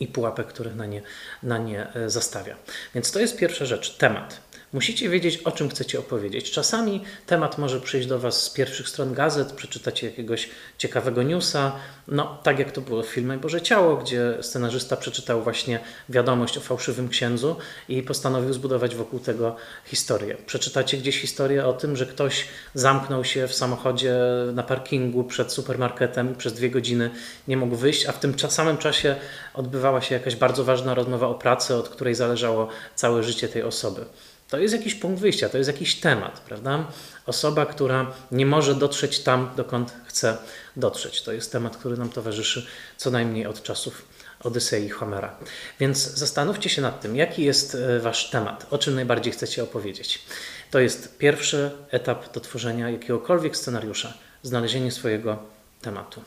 i 0.00 0.06
pułapek, 0.06 0.46
których 0.46 0.76
na 0.76 0.86
nie, 0.86 1.02
na 1.42 1.58
nie 1.58 1.94
e, 1.94 2.10
zastawia. 2.10 2.56
Więc 2.94 3.12
to 3.12 3.20
jest 3.20 3.36
pierwsza 3.36 3.64
rzecz, 3.64 3.96
temat. 3.96 4.40
Musicie 4.76 5.08
wiedzieć, 5.08 5.38
o 5.38 5.52
czym 5.52 5.68
chcecie 5.68 5.98
opowiedzieć. 5.98 6.50
Czasami 6.50 7.04
temat 7.26 7.58
może 7.58 7.80
przyjść 7.80 8.08
do 8.08 8.18
Was 8.18 8.42
z 8.42 8.50
pierwszych 8.50 8.88
stron 8.88 9.14
gazet, 9.14 9.52
przeczytacie 9.52 10.06
jakiegoś 10.06 10.48
ciekawego 10.78 11.22
newsa, 11.22 11.72
no 12.08 12.38
tak 12.42 12.58
jak 12.58 12.72
to 12.72 12.80
było 12.80 13.02
w 13.02 13.06
filmie 13.06 13.36
Boże 13.36 13.62
Ciało, 13.62 13.96
gdzie 13.96 14.38
scenarzysta 14.40 14.96
przeczytał 14.96 15.42
właśnie 15.42 15.80
wiadomość 16.08 16.58
o 16.58 16.60
fałszywym 16.60 17.08
księdzu 17.08 17.56
i 17.88 18.02
postanowił 18.02 18.52
zbudować 18.52 18.94
wokół 18.94 19.20
tego 19.20 19.56
historię. 19.84 20.36
Przeczytacie 20.46 20.96
gdzieś 20.96 21.20
historię 21.20 21.66
o 21.66 21.72
tym, 21.72 21.96
że 21.96 22.06
ktoś 22.06 22.44
zamknął 22.74 23.24
się 23.24 23.48
w 23.48 23.54
samochodzie 23.54 24.14
na 24.52 24.62
parkingu 24.62 25.24
przed 25.24 25.52
supermarketem 25.52 26.34
przez 26.34 26.52
dwie 26.52 26.70
godziny 26.70 27.10
nie 27.48 27.56
mógł 27.56 27.76
wyjść, 27.76 28.06
a 28.06 28.12
w 28.12 28.20
tym 28.20 28.34
samym 28.48 28.76
czasie 28.76 29.16
odbywała 29.54 30.00
się 30.00 30.14
jakaś 30.14 30.36
bardzo 30.36 30.64
ważna 30.64 30.94
rozmowa 30.94 31.28
o 31.28 31.34
pracy, 31.34 31.74
od 31.74 31.88
której 31.88 32.14
zależało 32.14 32.68
całe 32.94 33.22
życie 33.22 33.48
tej 33.48 33.62
osoby. 33.62 34.04
To 34.48 34.58
jest 34.58 34.74
jakiś 34.74 34.94
punkt 34.94 35.20
wyjścia, 35.20 35.48
to 35.48 35.58
jest 35.58 35.68
jakiś 35.68 35.94
temat, 35.94 36.40
prawda? 36.40 36.84
Osoba, 37.26 37.66
która 37.66 38.12
nie 38.32 38.46
może 38.46 38.74
dotrzeć 38.74 39.20
tam, 39.20 39.50
dokąd 39.56 39.94
chce 40.06 40.36
dotrzeć. 40.76 41.22
To 41.22 41.32
jest 41.32 41.52
temat, 41.52 41.76
który 41.76 41.96
nam 41.96 42.08
towarzyszy 42.08 42.66
co 42.96 43.10
najmniej 43.10 43.46
od 43.46 43.62
czasów 43.62 44.02
Odysei 44.40 44.88
Homera. 44.88 45.36
Więc 45.80 45.98
zastanówcie 45.98 46.70
się 46.70 46.82
nad 46.82 47.00
tym, 47.00 47.16
jaki 47.16 47.44
jest 47.44 47.74
e, 47.74 48.00
wasz 48.00 48.30
temat, 48.30 48.66
o 48.70 48.78
czym 48.78 48.94
najbardziej 48.94 49.32
chcecie 49.32 49.62
opowiedzieć. 49.62 50.22
To 50.70 50.78
jest 50.78 51.18
pierwszy 51.18 51.70
etap 51.90 52.34
do 52.34 52.40
tworzenia 52.40 52.90
jakiegokolwiek 52.90 53.56
scenariusza, 53.56 54.14
znalezienie 54.42 54.92
swojego 54.92 55.38
tematu. 55.82 56.22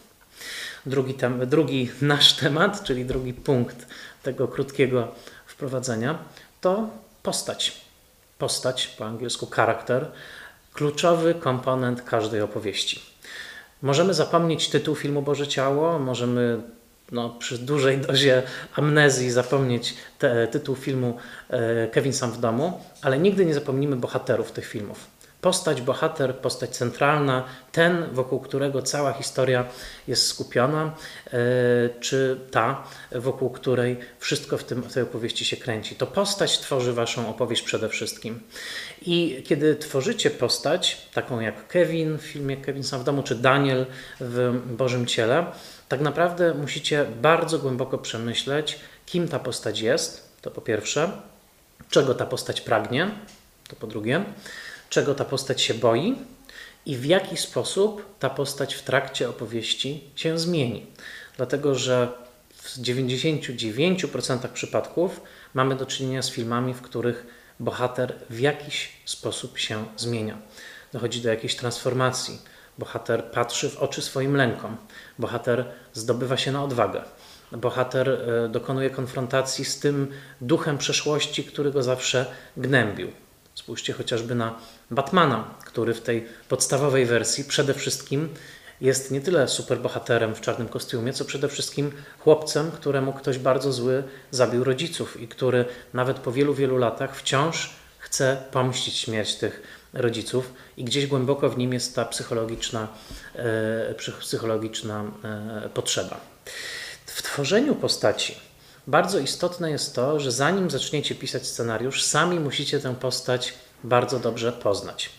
Drugi, 0.85 1.13
tem 1.13 1.49
drugi 1.49 1.91
nasz 2.01 2.33
temat, 2.33 2.83
czyli 2.83 3.05
drugi 3.05 3.33
punkt 3.33 3.88
tego 4.23 4.47
krótkiego 4.47 5.15
wprowadzenia, 5.47 6.19
to 6.61 6.89
postać 7.23 7.88
postać, 8.39 8.88
po 8.88 9.05
angielsku 9.05 9.46
charakter, 9.46 10.05
kluczowy 10.74 11.34
komponent 11.34 12.01
każdej 12.01 12.41
opowieści. 12.41 13.01
Możemy 13.81 14.13
zapomnieć 14.13 14.69
tytuł 14.69 14.96
filmu 14.96 15.22
Boże 15.22 15.48
Ciało, 15.48 16.00
możemy 16.00 16.62
no, 17.12 17.29
przy 17.29 17.58
dużej 17.58 17.98
dozie 17.98 18.43
amnezji 18.75 19.31
zapomnieć 19.31 19.93
te, 20.19 20.48
tytuł 20.48 20.75
filmu 20.75 21.17
e, 21.50 21.88
Kevin 21.88 22.13
Sam 22.13 22.31
w 22.31 22.39
domu, 22.39 22.81
ale 23.01 23.19
nigdy 23.19 23.46
nie 23.46 23.53
zapomnimy 23.53 23.96
bohaterów 23.96 24.51
tych 24.51 24.65
filmów. 24.65 25.18
Postać, 25.41 25.81
bohater, 25.81 26.36
postać 26.36 26.69
centralna, 26.69 27.46
ten, 27.72 28.05
wokół 28.12 28.39
którego 28.39 28.81
cała 28.81 29.13
historia 29.13 29.65
jest 30.08 30.27
skupiona, 30.27 30.96
e, 31.27 31.39
czy 32.00 32.39
ta, 32.51 32.84
wokół 33.12 33.50
której 33.50 33.98
wszystko 34.19 34.58
w, 34.58 34.63
tym, 34.63 34.81
w 34.81 34.93
tej 34.93 35.03
opowieści 35.03 35.46
się 35.46 35.58
kręci. 35.58 35.96
To 35.96 36.08
postać 36.08 36.60
tworzy 36.60 36.93
waszą 36.93 37.29
opowieść 37.29 37.62
przede 37.62 37.89
wszystkim. 37.89 38.39
I 39.01 39.43
kiedy 39.48 39.75
tworzycie 39.75 40.29
postać, 40.29 41.08
taką 41.13 41.39
jak 41.39 41.67
Kevin 41.67 42.17
w 42.17 42.22
filmie 42.22 42.58
Kevin 42.58 42.84
sam 42.84 43.01
w 43.01 43.03
domu, 43.03 43.24
czy 43.24 43.36
Daniel 43.36 43.86
w 44.19 44.62
Bożym 44.77 45.05
Ciele, 45.05 45.46
tak 45.88 46.01
naprawdę 46.01 46.53
musicie 46.53 47.05
bardzo 47.22 47.60
głęboko 47.60 47.98
przemyśleć, 47.98 48.79
kim 49.05 49.27
ta 49.27 49.39
postać 49.39 49.79
jest, 49.79 50.29
to 50.41 50.51
po 50.51 50.62
pierwsze, 50.62 51.12
czego 51.89 52.15
ta 52.15 52.25
postać 52.25 52.62
pragnie, 52.62 53.12
to 53.67 53.75
po 53.75 53.88
drugie, 53.88 54.24
czego 54.89 55.15
ta 55.15 55.25
postać 55.25 55.62
się 55.62 55.74
boi 55.74 56.15
i 56.86 56.96
w 56.96 57.05
jaki 57.05 57.38
sposób 57.38 58.05
ta 58.19 58.29
postać 58.29 58.75
w 58.75 58.84
trakcie 58.84 59.29
opowieści 59.29 60.03
się 60.15 60.39
zmieni. 60.39 60.86
Dlatego, 61.38 61.75
że 61.75 62.08
w 62.53 62.79
99% 62.79 64.48
przypadków 64.48 65.22
mamy 65.53 65.75
do 65.75 65.86
czynienia 65.86 66.22
z 66.22 66.29
filmami, 66.29 66.74
w 66.74 66.81
których 66.81 67.25
bohater 67.60 68.13
w 68.29 68.39
jakiś 68.39 68.89
sposób 69.05 69.58
się 69.58 69.86
zmienia. 69.98 70.38
Dochodzi 70.93 71.22
do 71.22 71.29
jakiejś 71.29 71.55
transformacji. 71.55 72.41
Bohater 72.77 73.24
patrzy 73.31 73.69
w 73.69 73.77
oczy 73.77 74.01
swoim 74.01 74.36
lękom. 74.36 74.77
Bohater 75.19 75.65
zdobywa 75.93 76.38
się 76.38 76.51
na 76.51 76.63
odwagę. 76.63 77.01
Bohater 77.51 78.10
e, 78.10 78.50
dokonuje 78.50 78.89
konfrontacji 78.89 79.65
z 79.65 79.79
tym 79.79 80.12
duchem 80.41 80.77
przeszłości, 80.77 81.43
który 81.43 81.72
go 81.72 81.84
zawsze 81.84 82.25
gnębił. 82.58 83.12
Spójrzcie 83.59 83.93
chociażby 83.93 84.35
na 84.35 84.55
Batmana, 84.91 85.53
który 85.65 85.93
w 85.93 86.01
tej 86.01 86.25
podstawowej 86.49 87.05
wersji 87.05 87.43
przede 87.43 87.73
wszystkim 87.73 88.29
jest 88.81 89.11
nie 89.11 89.21
tyle 89.21 89.47
superbohaterem 89.47 90.35
w 90.35 90.41
czarnym 90.41 90.67
kostiumie, 90.67 91.13
co 91.13 91.25
przede 91.25 91.47
wszystkim 91.47 91.91
chłopcem, 92.19 92.71
któremu 92.71 93.13
ktoś 93.13 93.37
bardzo 93.37 93.71
zły 93.71 94.03
zabił 94.31 94.63
rodziców 94.63 95.21
i 95.21 95.27
który 95.27 95.65
nawet 95.93 96.19
po 96.19 96.31
wielu, 96.31 96.53
wielu 96.53 96.77
latach 96.77 97.15
wciąż 97.15 97.73
chce 97.97 98.43
pomścić 98.51 98.97
śmierć 98.97 99.35
tych 99.35 99.61
rodziców 99.93 100.53
i 100.77 100.83
gdzieś 100.83 101.07
głęboko 101.07 101.49
w 101.49 101.57
nim 101.57 101.73
jest 101.73 101.95
ta 101.95 102.05
psychologiczna, 102.05 102.87
e, 103.35 103.95
psychologiczna 104.19 105.03
e, 105.23 105.69
potrzeba. 105.73 106.19
W 107.05 107.21
tworzeniu 107.21 107.75
postaci 107.75 108.48
bardzo 108.88 109.19
istotne 109.19 109.71
jest 109.71 109.95
to, 109.95 110.19
że 110.19 110.31
zanim 110.31 110.69
zaczniecie 110.69 111.15
pisać 111.15 111.48
scenariusz, 111.48 112.03
sami 112.03 112.39
musicie 112.39 112.79
tę 112.79 112.95
postać 112.95 113.53
bardzo 113.83 114.19
dobrze 114.19 114.51
poznać. 114.51 115.09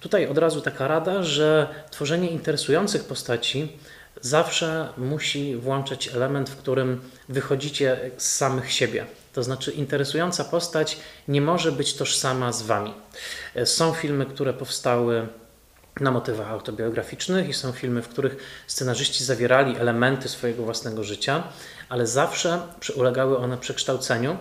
Tutaj 0.00 0.26
od 0.26 0.38
razu 0.38 0.60
taka 0.60 0.88
rada, 0.88 1.22
że 1.22 1.74
tworzenie 1.90 2.30
interesujących 2.30 3.04
postaci 3.04 3.78
zawsze 4.20 4.88
musi 4.96 5.56
włączać 5.56 6.08
element, 6.08 6.50
w 6.50 6.56
którym 6.56 7.00
wychodzicie 7.28 8.10
z 8.16 8.36
samych 8.36 8.72
siebie. 8.72 9.06
To 9.32 9.42
znaczy, 9.42 9.70
interesująca 9.70 10.44
postać 10.44 10.96
nie 11.28 11.40
może 11.40 11.72
być 11.72 11.94
tożsama 11.94 12.52
z 12.52 12.62
wami. 12.62 12.94
Są 13.64 13.92
filmy, 13.94 14.26
które 14.26 14.52
powstały 14.52 15.26
na 16.00 16.10
motywach 16.10 16.48
autobiograficznych 16.48 17.48
i 17.48 17.54
są 17.54 17.72
filmy, 17.72 18.02
w 18.02 18.08
których 18.08 18.36
scenarzyści 18.66 19.24
zawierali 19.24 19.76
elementy 19.76 20.28
swojego 20.28 20.62
własnego 20.62 21.04
życia, 21.04 21.42
ale 21.88 22.06
zawsze 22.06 22.60
ulegały 22.96 23.38
one 23.38 23.58
przekształceniu, 23.58 24.38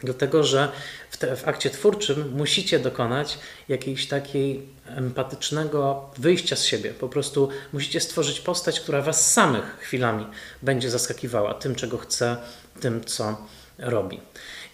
dlatego 0.00 0.44
że 0.44 0.68
w, 1.10 1.16
te, 1.16 1.36
w 1.36 1.48
akcie 1.48 1.70
twórczym 1.70 2.32
musicie 2.36 2.78
dokonać 2.78 3.38
jakiejś 3.68 4.08
takiej 4.08 4.68
empatycznego 4.86 6.10
wyjścia 6.18 6.56
z 6.56 6.64
siebie. 6.64 6.90
Po 6.90 7.08
prostu 7.08 7.48
musicie 7.72 8.00
stworzyć 8.00 8.40
postać, 8.40 8.80
która 8.80 9.02
was 9.02 9.32
samych 9.32 9.76
chwilami 9.80 10.26
będzie 10.62 10.90
zaskakiwała 10.90 11.54
tym, 11.54 11.74
czego 11.74 11.98
chce, 11.98 12.36
tym, 12.80 13.04
co 13.04 13.46
robi. 13.78 14.20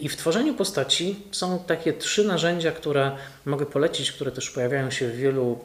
I 0.00 0.08
w 0.08 0.16
tworzeniu 0.16 0.54
postaci 0.54 1.16
są 1.32 1.58
takie 1.58 1.92
trzy 1.92 2.24
narzędzia, 2.24 2.72
które 2.72 3.16
mogę 3.44 3.66
polecić, 3.66 4.12
które 4.12 4.32
też 4.32 4.50
pojawiają 4.50 4.90
się 4.90 5.08
w 5.08 5.16
wielu 5.16 5.58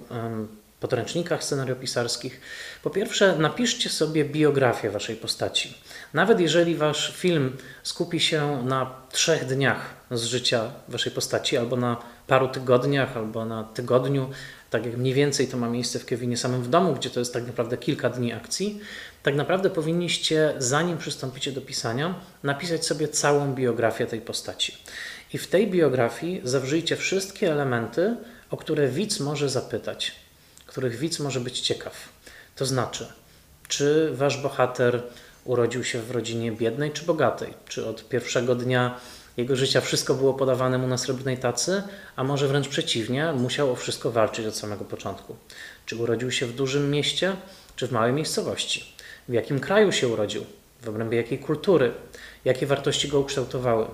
podręcznikach 0.82 1.44
scenariopisarskich. 1.44 2.42
Po 2.84 2.90
pierwsze, 2.90 3.38
napiszcie 3.38 3.90
sobie 3.90 4.26
biografię 4.26 4.90
waszej 4.90 5.16
postaci. 5.16 5.78
Nawet 6.14 6.40
jeżeli 6.40 6.76
wasz 6.76 7.14
film 7.18 7.58
skupi 7.84 8.20
się 8.20 8.64
na 8.66 8.96
trzech 9.12 9.46
dniach 9.46 9.94
z 10.12 10.24
życia 10.24 10.72
waszej 10.88 11.12
postaci, 11.12 11.58
albo 11.58 11.76
na 11.78 11.98
paru 12.28 12.48
tygodniach, 12.48 13.18
albo 13.18 13.46
na 13.46 13.64
tygodniu, 13.64 14.30
tak 14.70 14.86
jak 14.86 14.98
mniej 14.98 15.14
więcej 15.14 15.48
to 15.48 15.58
ma 15.58 15.70
miejsce 15.70 16.00
w 16.00 16.06
Kevinie 16.06 16.38
samym 16.38 16.64
w 16.64 16.70
domu, 16.70 16.94
gdzie 16.94 17.10
to 17.10 17.20
jest 17.20 17.34
tak 17.34 17.48
naprawdę 17.48 17.78
kilka 17.78 18.10
dni 18.10 18.34
akcji, 18.34 18.80
tak 19.24 19.36
naprawdę 19.36 19.70
powinniście, 19.70 20.54
zanim 20.58 20.98
przystąpicie 20.98 21.52
do 21.52 21.62
pisania, 21.62 22.16
napisać 22.44 22.86
sobie 22.86 23.08
całą 23.08 23.56
biografię 23.56 24.06
tej 24.06 24.22
postaci. 24.22 24.78
I 25.34 25.38
w 25.38 25.48
tej 25.48 25.68
biografii 25.68 26.42
zawrzyjcie 26.44 26.96
wszystkie 26.96 27.52
elementy, 27.52 28.16
o 28.50 28.58
które 28.58 28.88
widz 28.88 29.20
może 29.20 29.50
zapytać, 29.50 30.16
których 30.72 30.98
widz 30.98 31.20
może 31.20 31.40
być 31.40 31.60
ciekaw. 31.60 32.10
To 32.56 32.66
znaczy, 32.66 33.08
czy 33.68 34.12
wasz 34.14 34.38
bohater 34.38 35.04
urodził 35.46 35.84
się 35.84 36.02
w 36.02 36.12
rodzinie 36.12 36.52
biednej 36.52 36.92
czy 36.92 37.06
bogatej? 37.06 37.54
Czy 37.68 37.88
od 37.88 38.10
pierwszego 38.10 38.56
dnia 38.56 39.00
jego 39.38 39.56
życia 39.56 39.82
wszystko 39.82 40.14
było 40.14 40.34
podawane 40.34 40.78
mu 40.78 40.88
na 40.88 40.98
srebrnej 40.98 41.38
tacy, 41.38 41.84
a 42.16 42.24
może 42.24 42.48
wręcz 42.48 42.68
przeciwnie, 42.68 43.34
musiał 43.34 43.72
o 43.72 43.76
wszystko 43.76 44.12
walczyć 44.12 44.46
od 44.46 44.56
samego 44.56 44.86
początku? 44.86 45.36
Czy 45.86 45.96
urodził 45.96 46.32
się 46.32 46.46
w 46.46 46.56
dużym 46.56 46.92
mieście, 46.92 47.36
czy 47.76 47.88
w 47.88 47.92
małej 47.92 48.14
miejscowości? 48.14 48.94
w 49.30 49.34
jakim 49.34 49.60
kraju 49.60 49.92
się 49.92 50.08
urodził, 50.08 50.46
w 50.82 50.90
obrębie 50.90 51.18
jakiej 51.18 51.40
kultury, 51.40 51.92
jakie 52.46 52.66
wartości 52.66 53.08
go 53.08 53.20
ukształtowały, 53.20 53.86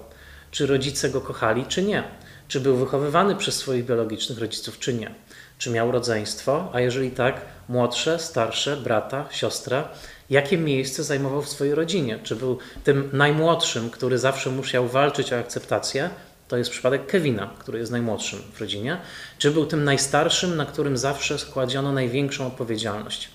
czy 0.52 0.68
rodzice 0.68 1.10
go 1.10 1.22
kochali, 1.22 1.66
czy 1.66 1.84
nie, 1.84 2.04
czy 2.48 2.60
był 2.60 2.78
wychowywany 2.78 3.36
przez 3.36 3.56
swoich 3.56 3.86
biologicznych 3.86 4.40
rodziców, 4.40 4.80
czy 4.80 4.94
nie, 4.94 5.16
czy 5.58 5.70
miał 5.70 5.92
rodzeństwo, 5.92 6.70
a 6.74 6.82
jeżeli 6.82 7.12
tak, 7.12 7.42
młodsze, 7.70 8.20
starsze, 8.20 8.78
brata, 8.78 9.26
siostrę, 9.32 9.84
jakie 10.30 10.58
miejsce 10.58 11.04
zajmował 11.04 11.42
w 11.42 11.50
swojej 11.50 11.76
rodzinie, 11.76 12.20
czy 12.24 12.36
był 12.36 12.58
tym 12.84 13.10
najmłodszym, 13.14 13.90
który 13.90 14.18
zawsze 14.18 14.50
musiał 14.50 14.88
walczyć 14.88 15.34
o 15.34 15.40
akceptację, 15.40 16.10
to 16.48 16.58
jest 16.58 16.70
przypadek 16.70 17.06
Kevina, 17.06 17.54
który 17.60 17.80
jest 17.80 17.92
najmłodszym 17.92 18.40
w 18.54 18.62
rodzinie, 18.62 18.98
czy 19.38 19.52
był 19.52 19.66
tym 19.66 19.84
najstarszym, 19.84 20.58
na 20.58 20.66
którym 20.66 20.98
zawsze 20.98 21.40
składziono 21.40 21.92
największą 21.94 22.48
odpowiedzialność 22.48 23.30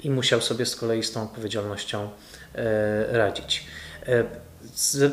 i 0.00 0.10
musiał 0.10 0.40
sobie 0.40 0.66
z 0.66 0.76
kolei 0.76 1.02
z 1.02 1.12
tą 1.12 1.22
odpowiedzialnością 1.22 2.10
e, 2.54 3.18
radzić. 3.18 3.64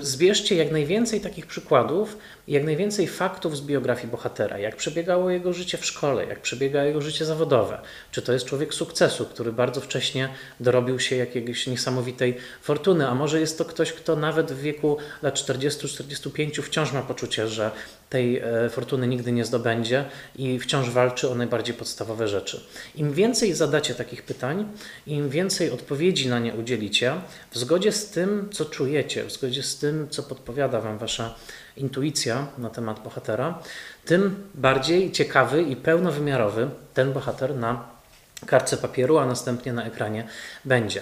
Zbierzcie 0.01 0.55
jak 0.55 0.71
najwięcej 0.71 1.21
takich 1.21 1.45
przykładów, 1.45 2.17
jak 2.47 2.63
najwięcej 2.63 3.07
faktów 3.07 3.57
z 3.57 3.61
biografii 3.61 4.07
bohatera, 4.07 4.57
jak 4.57 4.75
przebiegało 4.75 5.29
jego 5.29 5.53
życie 5.53 5.77
w 5.77 5.85
szkole, 5.85 6.25
jak 6.25 6.41
przebiega 6.41 6.83
jego 6.83 7.01
życie 7.01 7.25
zawodowe, 7.25 7.81
czy 8.11 8.21
to 8.21 8.33
jest 8.33 8.45
człowiek 8.45 8.73
sukcesu, 8.73 9.25
który 9.25 9.51
bardzo 9.51 9.81
wcześnie 9.81 10.29
dorobił 10.59 10.99
się 10.99 11.15
jakiejś 11.15 11.67
niesamowitej 11.67 12.37
fortuny, 12.61 13.07
a 13.07 13.15
może 13.15 13.39
jest 13.39 13.57
to 13.57 13.65
ktoś, 13.65 13.93
kto 13.93 14.15
nawet 14.15 14.51
w 14.51 14.61
wieku 14.61 14.97
lat 15.21 15.35
40-45 15.35 16.61
wciąż 16.61 16.91
ma 16.91 17.01
poczucie, 17.01 17.47
że 17.47 17.71
tej 18.09 18.37
e, 18.37 18.69
fortuny 18.69 19.07
nigdy 19.07 19.31
nie 19.31 19.45
zdobędzie 19.45 20.05
i 20.35 20.59
wciąż 20.59 20.89
walczy 20.89 21.29
o 21.29 21.35
najbardziej 21.35 21.75
podstawowe 21.75 22.27
rzeczy. 22.27 22.61
Im 22.95 23.13
więcej 23.13 23.53
zadacie 23.53 23.95
takich 23.95 24.23
pytań, 24.23 24.67
im 25.07 25.29
więcej 25.29 25.71
odpowiedzi 25.71 26.29
na 26.29 26.39
nie 26.39 26.53
udzielicie, 26.53 27.13
w 27.51 27.57
zgodzie 27.57 27.91
z 27.91 28.09
tym, 28.09 28.49
co 28.51 28.65
czujecie, 28.65 29.23
w 29.23 29.31
zgodzie 29.39 29.63
z 29.63 29.77
tym, 29.77 30.07
co 30.09 30.23
podpowiada 30.23 30.81
Wam 30.81 30.97
Wasza 30.97 31.35
intuicja 31.77 32.47
na 32.57 32.69
temat 32.69 33.03
bohatera, 33.03 33.59
tym 34.05 34.49
bardziej 34.55 35.11
ciekawy 35.11 35.61
i 35.61 35.75
pełnowymiarowy 35.75 36.69
ten 36.93 37.13
bohater 37.13 37.55
na 37.55 37.99
kartce 38.45 38.77
papieru, 38.77 39.17
a 39.17 39.25
następnie 39.25 39.73
na 39.73 39.85
ekranie 39.85 40.27
będzie. 40.65 41.01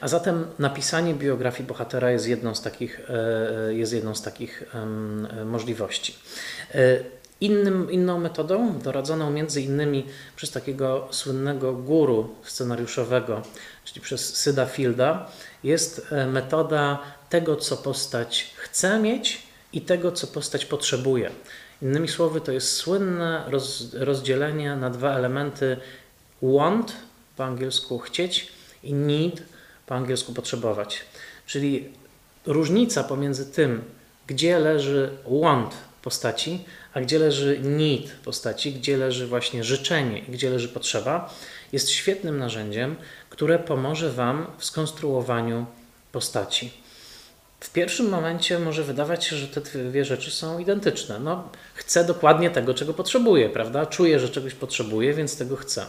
A 0.00 0.08
zatem 0.08 0.46
napisanie 0.58 1.14
biografii 1.14 1.68
bohatera 1.68 2.10
jest 2.10 2.28
jedną 2.28 2.54
z 2.54 2.62
takich, 2.62 3.00
e, 3.08 3.74
jest 3.74 3.92
jedną 3.92 4.14
z 4.14 4.22
takich 4.22 4.62
możliwości. 5.44 6.18
E, 6.74 6.78
innym, 7.40 7.90
inną 7.90 8.18
metodą, 8.18 8.78
doradzoną 8.78 9.30
między 9.30 9.62
innymi 9.62 10.06
przez 10.36 10.50
takiego 10.50 11.08
słynnego 11.10 11.72
guru 11.72 12.34
scenariuszowego, 12.42 13.42
czyli 13.84 14.00
przez 14.00 14.36
Syda 14.36 14.66
Fielda, 14.66 15.30
jest 15.64 16.06
e, 16.12 16.26
metoda 16.26 16.98
tego, 17.32 17.56
co 17.56 17.76
postać 17.76 18.50
chce 18.56 18.98
mieć 18.98 19.42
i 19.72 19.80
tego, 19.80 20.12
co 20.12 20.26
postać 20.26 20.64
potrzebuje. 20.64 21.30
Innymi 21.82 22.08
słowy, 22.08 22.40
to 22.40 22.52
jest 22.52 22.72
słynne 22.72 23.44
roz, 23.46 23.94
rozdzielenie 23.94 24.76
na 24.76 24.90
dwa 24.90 25.16
elementy 25.16 25.76
want, 26.42 26.92
po 27.36 27.44
angielsku 27.44 27.98
chcieć, 27.98 28.48
i 28.82 28.92
need, 28.92 29.42
po 29.86 29.94
angielsku 29.94 30.32
potrzebować. 30.32 31.02
Czyli 31.46 31.88
różnica 32.46 33.04
pomiędzy 33.04 33.46
tym, 33.46 33.82
gdzie 34.26 34.58
leży 34.58 35.10
want 35.26 35.74
postaci, 36.02 36.64
a 36.94 37.00
gdzie 37.00 37.18
leży 37.18 37.60
need 37.62 38.12
postaci, 38.24 38.72
gdzie 38.72 38.96
leży 38.96 39.26
właśnie 39.26 39.64
życzenie 39.64 40.18
i 40.18 40.32
gdzie 40.32 40.50
leży 40.50 40.68
potrzeba, 40.68 41.34
jest 41.72 41.90
świetnym 41.90 42.38
narzędziem, 42.38 42.96
które 43.30 43.58
pomoże 43.58 44.10
Wam 44.10 44.46
w 44.58 44.64
skonstruowaniu 44.64 45.66
postaci. 46.12 46.81
W 47.62 47.70
pierwszym 47.70 48.08
momencie 48.08 48.58
może 48.58 48.84
wydawać 48.84 49.24
się, 49.24 49.36
że 49.36 49.48
te 49.48 49.60
dwie 49.60 50.04
rzeczy 50.04 50.30
są 50.30 50.58
identyczne. 50.58 51.18
No, 51.20 51.48
chcę 51.74 52.04
dokładnie 52.04 52.50
tego, 52.50 52.74
czego 52.74 52.94
potrzebuję, 52.94 53.48
prawda? 53.48 53.86
Czuję, 53.86 54.20
że 54.20 54.28
czegoś 54.28 54.54
potrzebuję, 54.54 55.14
więc 55.14 55.36
tego 55.36 55.56
chcę. 55.56 55.86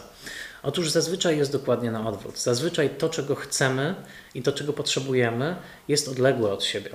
Otóż 0.62 0.90
zazwyczaj 0.90 1.38
jest 1.38 1.52
dokładnie 1.52 1.90
na 1.90 2.08
odwrót. 2.08 2.38
Zazwyczaj 2.38 2.90
to, 2.90 3.08
czego 3.08 3.34
chcemy 3.34 3.94
i 4.34 4.42
to, 4.42 4.52
czego 4.52 4.72
potrzebujemy, 4.72 5.56
jest 5.88 6.08
odległe 6.08 6.52
od 6.52 6.64
siebie. 6.64 6.90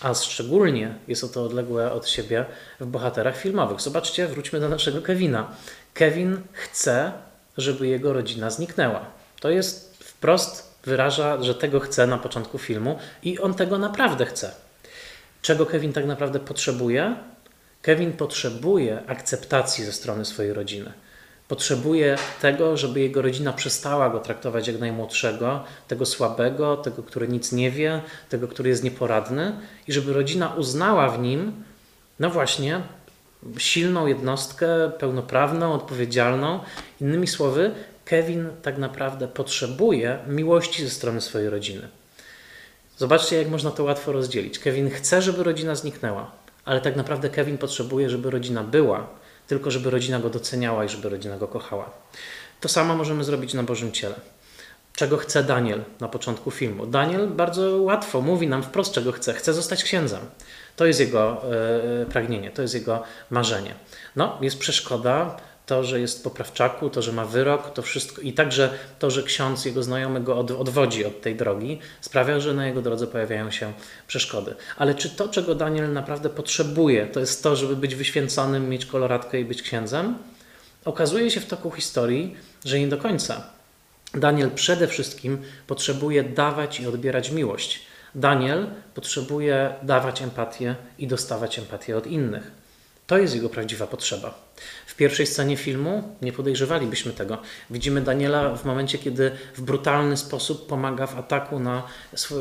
A 0.00 0.14
szczególnie 0.14 0.94
jest 1.08 1.34
to 1.34 1.44
odległe 1.44 1.92
od 1.92 2.08
siebie 2.08 2.44
w 2.80 2.86
bohaterach 2.86 3.36
filmowych. 3.36 3.80
Zobaczcie, 3.80 4.26
wróćmy 4.26 4.60
do 4.60 4.68
naszego 4.68 5.02
Kevina. 5.02 5.50
Kevin 5.94 6.40
chce, 6.52 7.12
żeby 7.56 7.86
jego 7.86 8.12
rodzina 8.12 8.50
zniknęła. 8.50 9.06
To 9.40 9.50
jest 9.50 10.04
wprost 10.04 10.65
wyraża, 10.86 11.42
że 11.42 11.54
tego 11.54 11.80
chce 11.80 12.06
na 12.06 12.18
początku 12.18 12.58
filmu 12.58 12.98
i 13.22 13.38
on 13.38 13.54
tego 13.54 13.78
naprawdę 13.78 14.26
chce. 14.26 14.50
Czego 15.42 15.66
Kevin 15.66 15.92
tak 15.92 16.06
naprawdę 16.06 16.40
potrzebuje? 16.40 17.16
Kevin 17.82 18.12
potrzebuje 18.12 19.02
akceptacji 19.06 19.84
ze 19.84 19.92
strony 19.92 20.24
swojej 20.24 20.52
rodziny. 20.52 20.92
Potrzebuje 21.48 22.18
tego, 22.40 22.76
żeby 22.76 23.00
jego 23.00 23.22
rodzina 23.22 23.52
przestała 23.52 24.10
go 24.10 24.20
traktować 24.20 24.66
jak 24.66 24.80
najmłodszego, 24.80 25.64
tego 25.88 26.06
słabego, 26.06 26.76
tego, 26.76 27.02
który 27.02 27.28
nic 27.28 27.52
nie 27.52 27.70
wie, 27.70 28.02
tego, 28.28 28.48
który 28.48 28.68
jest 28.68 28.84
nieporadny, 28.84 29.56
i 29.88 29.92
żeby 29.92 30.12
rodzina 30.12 30.54
uznała 30.54 31.08
w 31.08 31.18
nim, 31.18 31.64
no 32.20 32.30
właśnie, 32.30 32.80
silną 33.58 34.06
jednostkę, 34.06 34.90
pełnoprawną, 34.98 35.72
odpowiedzialną. 35.72 36.60
Innymi 37.00 37.26
słowy, 37.26 37.70
Kevin 38.06 38.48
tak 38.62 38.78
naprawdę 38.78 39.28
potrzebuje 39.28 40.18
miłości 40.26 40.84
ze 40.84 40.90
strony 40.90 41.20
swojej 41.20 41.50
rodziny. 41.50 41.88
Zobaczcie, 42.96 43.36
jak 43.36 43.48
można 43.48 43.70
to 43.70 43.84
łatwo 43.84 44.12
rozdzielić. 44.12 44.58
Kevin 44.58 44.90
chce, 44.90 45.22
żeby 45.22 45.44
rodzina 45.44 45.74
zniknęła, 45.74 46.30
ale 46.64 46.80
tak 46.80 46.96
naprawdę 46.96 47.30
Kevin 47.30 47.58
potrzebuje, 47.58 48.10
żeby 48.10 48.30
rodzina 48.30 48.62
była, 48.62 49.06
tylko 49.46 49.70
żeby 49.70 49.90
rodzina 49.90 50.18
go 50.20 50.30
doceniała 50.30 50.84
i 50.84 50.88
żeby 50.88 51.08
rodzina 51.08 51.38
go 51.38 51.48
kochała. 51.48 51.90
To 52.60 52.68
samo 52.68 52.96
możemy 52.96 53.24
zrobić 53.24 53.54
na 53.54 53.62
Bożym 53.62 53.92
Ciele. 53.92 54.14
Czego 54.94 55.16
chce 55.16 55.44
Daniel 55.44 55.84
na 56.00 56.08
początku 56.08 56.50
filmu? 56.50 56.86
Daniel 56.86 57.28
bardzo 57.28 57.82
łatwo 57.82 58.20
mówi 58.20 58.48
nam 58.48 58.62
wprost, 58.62 58.92
czego 58.92 59.12
chce. 59.12 59.34
Chce 59.34 59.54
zostać 59.54 59.84
księdzem. 59.84 60.20
To 60.76 60.86
jest 60.86 61.00
jego 61.00 61.42
e, 62.02 62.06
pragnienie, 62.06 62.50
to 62.50 62.62
jest 62.62 62.74
jego 62.74 63.02
marzenie. 63.30 63.74
No, 64.16 64.38
jest 64.40 64.58
przeszkoda, 64.58 65.36
to, 65.66 65.84
że 65.84 66.00
jest 66.00 66.24
poprawczaku, 66.24 66.90
to, 66.90 67.02
że 67.02 67.12
ma 67.12 67.24
wyrok, 67.24 67.72
to 67.72 67.82
wszystko 67.82 68.22
i 68.22 68.32
także 68.32 68.70
to, 68.98 69.10
że 69.10 69.22
ksiądz, 69.22 69.64
jego 69.64 69.82
znajomy 69.82 70.20
go 70.20 70.38
od, 70.38 70.50
odwodzi 70.50 71.04
od 71.04 71.20
tej 71.20 71.36
drogi, 71.36 71.78
sprawia, 72.00 72.40
że 72.40 72.54
na 72.54 72.66
jego 72.66 72.82
drodze 72.82 73.06
pojawiają 73.06 73.50
się 73.50 73.72
przeszkody. 74.06 74.54
Ale 74.76 74.94
czy 74.94 75.10
to, 75.10 75.28
czego 75.28 75.54
Daniel 75.54 75.92
naprawdę 75.92 76.28
potrzebuje, 76.28 77.06
to 77.06 77.20
jest 77.20 77.42
to, 77.42 77.56
żeby 77.56 77.76
być 77.76 77.94
wyświęconym, 77.94 78.68
mieć 78.68 78.86
koloratkę 78.86 79.40
i 79.40 79.44
być 79.44 79.62
księdzem? 79.62 80.18
Okazuje 80.84 81.30
się 81.30 81.40
w 81.40 81.46
toku 81.46 81.70
historii, 81.70 82.36
że 82.64 82.80
nie 82.80 82.88
do 82.88 82.98
końca. 82.98 83.44
Daniel 84.14 84.50
przede 84.50 84.88
wszystkim 84.88 85.38
potrzebuje 85.66 86.24
dawać 86.24 86.80
i 86.80 86.86
odbierać 86.86 87.30
miłość. 87.30 87.80
Daniel 88.14 88.66
potrzebuje 88.94 89.74
dawać 89.82 90.22
empatię 90.22 90.74
i 90.98 91.06
dostawać 91.06 91.58
empatię 91.58 91.96
od 91.96 92.06
innych. 92.06 92.65
To 93.06 93.18
jest 93.18 93.34
jego 93.34 93.48
prawdziwa 93.48 93.86
potrzeba. 93.86 94.46
W 94.86 94.94
pierwszej 94.94 95.26
scenie 95.26 95.56
filmu 95.56 96.16
nie 96.22 96.32
podejrzewalibyśmy 96.32 97.12
tego. 97.12 97.38
Widzimy 97.70 98.00
Daniela 98.00 98.56
w 98.56 98.64
momencie, 98.64 98.98
kiedy 98.98 99.30
w 99.54 99.60
brutalny 99.60 100.16
sposób 100.16 100.66
pomaga 100.66 101.06
w 101.06 101.18
ataku 101.18 101.58
na 101.58 101.82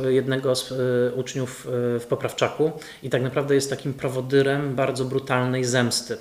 jednego 0.09 0.55
z 0.55 0.71
e, 0.71 0.75
uczniów 1.15 1.67
e, 1.67 1.99
w 1.99 2.05
poprawczaku 2.09 2.71
i 3.03 3.09
tak 3.09 3.21
naprawdę 3.21 3.55
jest 3.55 3.69
takim 3.69 3.93
prowodyrem 3.93 4.75
bardzo 4.75 5.05
brutalnej 5.05 5.63
zemsty. 5.63 6.17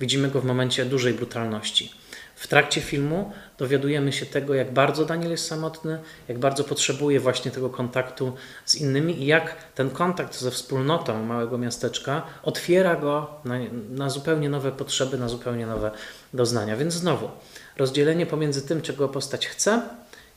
Widzimy 0.00 0.28
go 0.28 0.40
w 0.40 0.44
momencie 0.44 0.84
dużej 0.84 1.14
brutalności. 1.14 1.92
W 2.36 2.46
trakcie 2.46 2.80
filmu 2.80 3.32
dowiadujemy 3.62 4.12
się 4.12 4.26
tego, 4.26 4.54
jak 4.54 4.72
bardzo 4.72 5.04
Daniel 5.04 5.30
jest 5.30 5.46
samotny, 5.46 5.98
jak 6.28 6.38
bardzo 6.38 6.64
potrzebuje 6.64 7.20
właśnie 7.20 7.50
tego 7.50 7.70
kontaktu 7.70 8.32
z 8.64 8.74
innymi 8.74 9.22
i 9.22 9.26
jak 9.26 9.56
ten 9.74 9.90
kontakt 9.90 10.40
ze 10.40 10.50
wspólnotą 10.50 11.24
małego 11.24 11.58
miasteczka 11.58 12.22
otwiera 12.42 12.96
go 12.96 13.30
na, 13.44 13.54
na 13.90 14.10
zupełnie 14.10 14.48
nowe 14.48 14.72
potrzeby, 14.72 15.18
na 15.18 15.28
zupełnie 15.28 15.66
nowe 15.66 15.90
doznania. 16.34 16.76
Więc 16.76 16.94
znowu, 16.94 17.28
rozdzielenie 17.76 18.26
pomiędzy 18.26 18.62
tym, 18.62 18.82
czego 18.82 19.08
postać 19.08 19.46
chce 19.46 19.82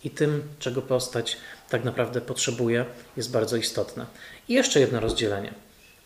i 0.03 0.09
tym, 0.09 0.43
czego 0.59 0.81
postać 0.81 1.37
tak 1.69 1.83
naprawdę 1.83 2.21
potrzebuje, 2.21 2.85
jest 3.17 3.31
bardzo 3.31 3.57
istotne. 3.57 4.05
I 4.47 4.53
jeszcze 4.53 4.79
jedno 4.79 4.99
rozdzielenie, 4.99 5.53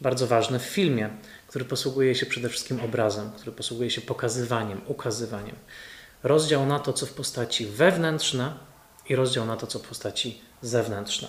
bardzo 0.01 0.27
ważne 0.27 0.59
w 0.59 0.63
filmie, 0.63 1.09
który 1.47 1.65
posługuje 1.65 2.15
się 2.15 2.25
przede 2.25 2.49
wszystkim 2.49 2.79
obrazem, 2.79 3.31
który 3.31 3.51
posługuje 3.51 3.89
się 3.89 4.01
pokazywaniem, 4.01 4.81
ukazywaniem 4.87 5.55
rozdział 6.23 6.65
na 6.65 6.79
to, 6.79 6.93
co 6.93 7.05
w 7.05 7.13
postaci 7.13 7.65
wewnętrzne 7.65 8.53
i 9.09 9.15
rozdział 9.15 9.45
na 9.45 9.57
to, 9.57 9.67
co 9.67 9.79
w 9.79 9.87
postaci 9.87 10.41
zewnętrzne. 10.61 11.27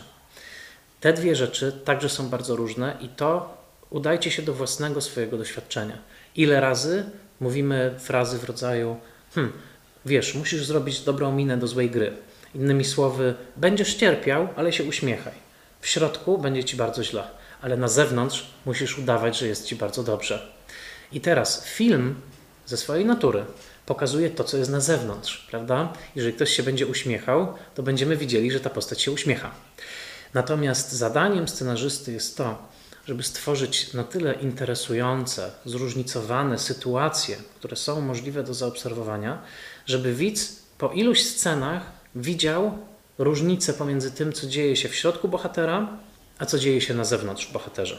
Te 1.01 1.13
dwie 1.13 1.37
rzeczy 1.37 1.73
także 1.85 2.09
są 2.09 2.29
bardzo 2.29 2.57
różne 2.57 2.97
i 3.01 3.09
to 3.09 3.57
udajcie 3.91 4.31
się 4.31 4.43
do 4.43 4.55
własnego 4.55 5.01
swojego 5.01 5.39
doświadczenia. 5.39 5.99
Ile 6.37 6.61
razy 6.61 7.05
mówimy 7.41 7.95
frazy 7.99 8.39
w 8.39 8.45
rodzaju 8.45 8.97
hm, 9.35 9.53
wiesz, 10.07 10.35
musisz 10.35 10.65
zrobić 10.65 11.01
dobrą 11.01 11.33
minę 11.33 11.57
do 11.57 11.67
złej 11.67 11.91
gry. 11.91 12.13
Innymi 12.55 12.85
słowy, 12.85 13.35
będziesz 13.57 13.95
cierpiał, 13.95 14.49
ale 14.57 14.73
się 14.73 14.85
uśmiechaj. 14.85 15.33
W 15.81 15.87
środku 15.87 16.39
będzie 16.39 16.65
ci 16.65 16.77
bardzo 16.77 17.05
źle, 17.05 17.25
ale 17.63 17.77
na 17.77 17.89
zewnątrz 17.89 18.47
musisz 18.67 18.99
udawać, 18.99 19.39
że 19.39 19.47
jest 19.47 19.67
ci 19.67 19.77
bardzo 19.77 20.03
dobrze. 20.03 20.53
I 21.13 21.21
teraz 21.21 21.65
film 21.65 22.15
ze 22.67 22.77
swojej 22.77 23.05
natury 23.05 23.45
pokazuje 23.91 24.31
to, 24.31 24.45
co 24.45 24.57
jest 24.57 24.71
na 24.71 24.81
zewnątrz, 24.81 25.47
prawda? 25.51 25.93
Jeżeli 26.17 26.35
ktoś 26.35 26.51
się 26.51 26.63
będzie 26.63 26.87
uśmiechał, 26.87 27.55
to 27.75 27.83
będziemy 27.83 28.17
widzieli, 28.17 28.51
że 28.51 28.61
ta 28.61 28.71
postać 28.71 29.03
się 29.03 29.13
uśmiecha. 29.13 29.51
Natomiast 30.35 30.93
zadaniem 30.93 31.49
scenarzysty 31.49 32.13
jest 32.13 32.37
to, 32.37 32.69
żeby 33.07 33.23
stworzyć 33.23 33.93
na 33.93 34.05
tyle 34.05 34.35
interesujące, 34.35 35.51
zróżnicowane 35.65 36.59
sytuacje, 36.59 37.37
które 37.59 37.77
są 37.77 38.01
możliwe 38.01 38.43
do 38.43 38.55
zaobserwowania, 38.55 39.43
żeby 39.87 40.15
widz 40.15 40.63
po 40.79 40.89
iluś 40.89 41.23
scenach 41.23 41.83
widział 42.15 42.79
różnicę 43.19 43.73
pomiędzy 43.73 44.11
tym, 44.11 44.33
co 44.33 44.47
dzieje 44.47 44.77
się 44.77 44.89
w 44.89 44.95
środku 44.95 45.29
bohatera, 45.29 45.99
a 46.39 46.47
co 46.47 46.59
dzieje 46.59 46.81
się 46.81 46.95
na 46.95 47.05
zewnątrz 47.05 47.53
bohaterze. 47.53 47.99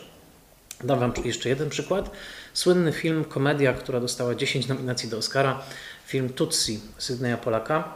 Dam 0.83 0.99
Wam 0.99 1.13
jeszcze 1.25 1.49
jeden 1.49 1.69
przykład. 1.69 2.11
Słynny 2.53 2.91
film, 2.91 3.25
komedia, 3.25 3.73
która 3.73 3.99
dostała 3.99 4.35
10 4.35 4.67
nominacji 4.67 5.09
do 5.09 5.17
Oscara, 5.17 5.63
film 6.05 6.29
Tutsi 6.29 6.79
Sydneya 6.97 7.37
Polaka. 7.37 7.93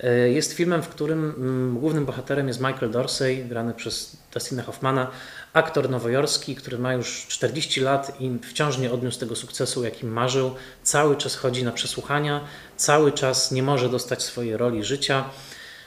E, 0.00 0.28
jest 0.28 0.52
filmem, 0.52 0.82
w 0.82 0.88
którym 0.88 1.34
mm, 1.36 1.78
głównym 1.78 2.06
bohaterem 2.06 2.48
jest 2.48 2.60
Michael 2.60 2.90
Dorsey, 2.90 3.44
grany 3.44 3.74
przez 3.74 4.16
Dustina 4.32 4.62
Hoffmana, 4.62 5.10
aktor 5.52 5.90
nowojorski, 5.90 6.56
który 6.56 6.78
ma 6.78 6.92
już 6.92 7.26
40 7.28 7.80
lat 7.80 8.20
i 8.20 8.38
wciąż 8.42 8.78
nie 8.78 8.92
odniósł 8.92 9.20
tego 9.20 9.36
sukcesu, 9.36 9.84
jakim 9.84 10.12
marzył. 10.12 10.54
Cały 10.82 11.16
czas 11.16 11.36
chodzi 11.36 11.64
na 11.64 11.72
przesłuchania, 11.72 12.40
cały 12.76 13.12
czas 13.12 13.52
nie 13.52 13.62
może 13.62 13.88
dostać 13.88 14.22
swojej 14.22 14.56
roli 14.56 14.84
życia. 14.84 15.24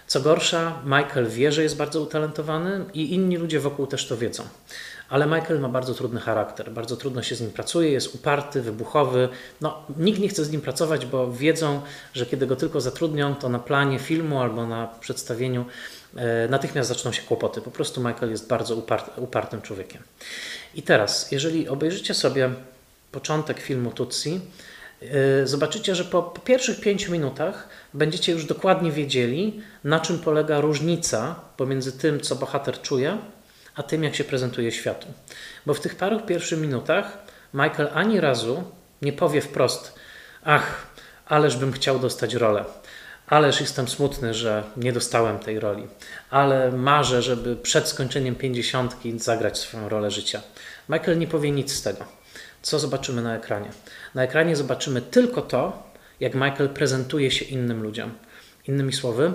Co 0.08 0.22
gorsza, 0.22 0.82
Michael 0.86 1.28
wie, 1.30 1.52
że 1.52 1.64
jest 1.64 1.78
bardzo 1.78 2.02
utalentowany 2.02 2.86
i 2.94 3.14
inni 3.14 3.38
ludzie 3.38 3.60
wokół 3.60 3.88
też 3.88 4.08
to 4.08 4.18
wiedzą. 4.18 4.44
Ale 5.10 5.26
Michael 5.26 5.60
ma 5.60 5.70
bardzo 5.70 5.94
trudny 5.94 6.20
charakter, 6.20 6.72
bardzo 6.72 6.98
trudno 6.98 7.24
się 7.24 7.36
z 7.36 7.42
nim 7.42 7.52
pracuje, 7.52 7.92
jest 7.92 8.16
uparty, 8.16 8.62
wybuchowy. 8.62 9.30
No, 9.62 9.84
nikt 9.98 10.20
nie 10.20 10.30
chce 10.30 10.46
z 10.46 10.52
nim 10.52 10.62
pracować, 10.62 11.06
bo 11.06 11.32
wiedzą, 11.32 11.82
że 12.14 12.26
kiedy 12.26 12.48
go 12.48 12.56
tylko 12.56 12.82
zatrudnią, 12.82 13.36
to 13.36 13.50
na 13.50 13.60
planie 13.60 14.00
filmu 14.00 14.42
albo 14.42 14.68
na 14.68 14.88
przedstawieniu 15.00 15.66
e, 16.16 16.48
natychmiast 16.48 16.90
zaczną 16.90 17.12
się 17.12 17.22
kłopoty. 17.22 17.62
Po 17.62 17.72
prostu 17.72 18.02
Michael 18.02 18.32
jest 18.32 18.48
bardzo 18.48 18.76
uparty, 18.76 19.22
upartym 19.22 19.62
człowiekiem. 19.62 20.02
I 20.76 20.84
teraz, 20.84 21.32
jeżeli 21.32 21.68
obejrzycie 21.68 22.14
sobie 22.14 22.50
początek 23.12 23.60
filmu 23.60 23.92
Tutsi, 23.92 24.40
e, 25.02 25.48
zobaczycie, 25.48 25.96
że 25.96 26.06
po, 26.06 26.24
po 26.24 26.42
pierwszych 26.42 26.80
pięciu 26.82 27.12
minutach 27.12 27.70
będziecie 27.94 28.32
już 28.32 28.46
dokładnie 28.46 28.92
wiedzieli, 28.92 29.62
na 29.84 30.00
czym 30.00 30.20
polega 30.20 30.62
różnica 30.62 31.36
pomiędzy 31.58 31.92
tym, 31.92 32.22
co 32.22 32.36
bohater 32.36 32.82
czuje, 32.82 33.18
a 33.78 33.84
tym, 33.84 34.04
jak 34.04 34.16
się 34.16 34.24
prezentuje 34.24 34.72
światu. 34.72 35.08
Bo 35.66 35.74
w 35.74 35.80
tych 35.80 35.96
paru 35.96 36.20
pierwszych 36.20 36.60
minutach 36.60 37.18
Michael 37.54 37.90
ani 37.94 38.20
razu 38.22 38.64
nie 39.02 39.14
powie 39.14 39.42
wprost: 39.42 40.00
Ach, 40.44 40.88
ależ 41.26 41.58
bym 41.58 41.72
chciał 41.72 42.00
dostać 42.00 42.34
rolę. 42.34 42.66
Ależ 43.28 43.62
jestem 43.62 43.88
smutny, 43.88 44.34
że 44.34 44.64
nie 44.78 44.94
dostałem 44.94 45.40
tej 45.40 45.60
roli, 45.60 45.88
ale 46.30 46.72
marzę, 46.72 47.22
żeby 47.22 47.56
przed 47.56 47.88
skończeniem 47.88 48.36
pięćdziesiątki 48.36 49.20
zagrać 49.20 49.58
swoją 49.58 49.90
rolę 49.90 50.12
życia. 50.12 50.42
Michael 50.90 51.20
nie 51.20 51.28
powie 51.28 51.52
nic 51.52 51.74
z 51.74 51.82
tego. 51.82 52.06
co 52.62 52.80
zobaczymy 52.80 53.22
na 53.22 53.36
ekranie? 53.36 53.70
Na 54.16 54.24
ekranie 54.24 54.56
zobaczymy 54.56 55.02
tylko 55.02 55.42
to, 55.42 55.84
jak 56.20 56.36
Michael 56.36 56.70
prezentuje 56.70 57.32
się 57.32 57.46
innym 57.46 57.84
ludziom. 57.84 58.12
Innymi 58.68 58.94
słowy, 58.94 59.34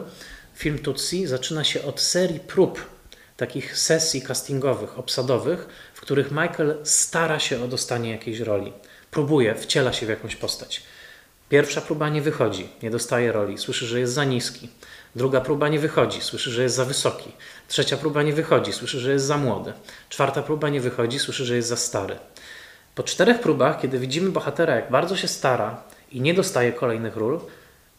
film 0.54 0.78
Tutsi 0.78 1.26
zaczyna 1.26 1.64
się 1.64 1.82
od 1.82 2.00
serii 2.00 2.40
prób, 2.40 2.86
takich 3.36 3.78
sesji 3.78 4.22
castingowych, 4.22 4.98
obsadowych, 4.98 5.66
w 5.94 6.00
których 6.00 6.30
Michael 6.30 6.76
stara 6.84 7.38
się 7.38 7.64
o 7.64 7.68
dostanie 7.68 8.10
jakiejś 8.10 8.40
roli. 8.40 8.72
Próbuje, 9.10 9.54
wciela 9.54 9.92
się 9.92 10.06
w 10.06 10.08
jakąś 10.08 10.36
postać. 10.36 10.82
Pierwsza 11.48 11.80
próba 11.80 12.08
nie 12.08 12.22
wychodzi, 12.22 12.68
nie 12.82 12.90
dostaje 12.90 13.32
roli, 13.32 13.58
słyszy, 13.58 13.86
że 13.86 14.00
jest 14.00 14.12
za 14.12 14.24
niski. 14.24 14.68
Druga 15.16 15.40
próba 15.40 15.68
nie 15.68 15.78
wychodzi, 15.78 16.20
słyszy, 16.20 16.50
że 16.50 16.62
jest 16.62 16.74
za 16.74 16.84
wysoki. 16.84 17.32
Trzecia 17.68 17.96
próba 17.96 18.22
nie 18.22 18.32
wychodzi, 18.32 18.72
słyszy, 18.72 19.00
że 19.00 19.12
jest 19.12 19.24
za 19.24 19.36
młody. 19.36 19.72
Czwarta 20.08 20.42
próba 20.42 20.68
nie 20.68 20.80
wychodzi, 20.80 21.18
słyszy, 21.18 21.44
że 21.44 21.56
jest 21.56 21.68
za 21.68 21.76
stary. 21.76 22.16
Po 22.94 23.02
czterech 23.02 23.40
próbach, 23.40 23.80
kiedy 23.80 23.98
widzimy 23.98 24.30
bohatera, 24.30 24.76
jak 24.76 24.90
bardzo 24.90 25.16
się 25.16 25.28
stara 25.28 25.82
i 26.12 26.20
nie 26.20 26.34
dostaje 26.34 26.72
kolejnych 26.72 27.16
ról, 27.16 27.40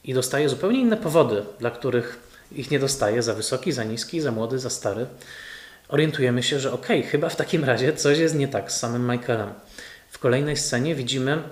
i 0.03 0.13
dostaje 0.13 0.49
zupełnie 0.49 0.79
inne 0.79 0.97
powody, 0.97 1.43
dla 1.59 1.71
których 1.71 2.32
ich 2.55 2.71
nie 2.71 2.79
dostaje, 2.79 3.23
za 3.23 3.33
wysoki, 3.33 3.71
za 3.71 3.83
niski, 3.83 4.21
za 4.21 4.31
młody, 4.31 4.59
za 4.59 4.69
stary, 4.69 5.05
orientujemy 5.87 6.43
się, 6.43 6.59
że 6.59 6.73
okej, 6.73 6.99
okay, 6.99 7.11
chyba 7.11 7.29
w 7.29 7.35
takim 7.35 7.63
razie 7.63 7.93
coś 7.93 8.17
jest 8.17 8.35
nie 8.35 8.47
tak 8.47 8.71
z 8.71 8.79
samym 8.79 9.11
Michaelem. 9.11 9.53
W 10.09 10.19
kolejnej 10.19 10.57
scenie 10.57 10.95
widzimy 10.95 11.43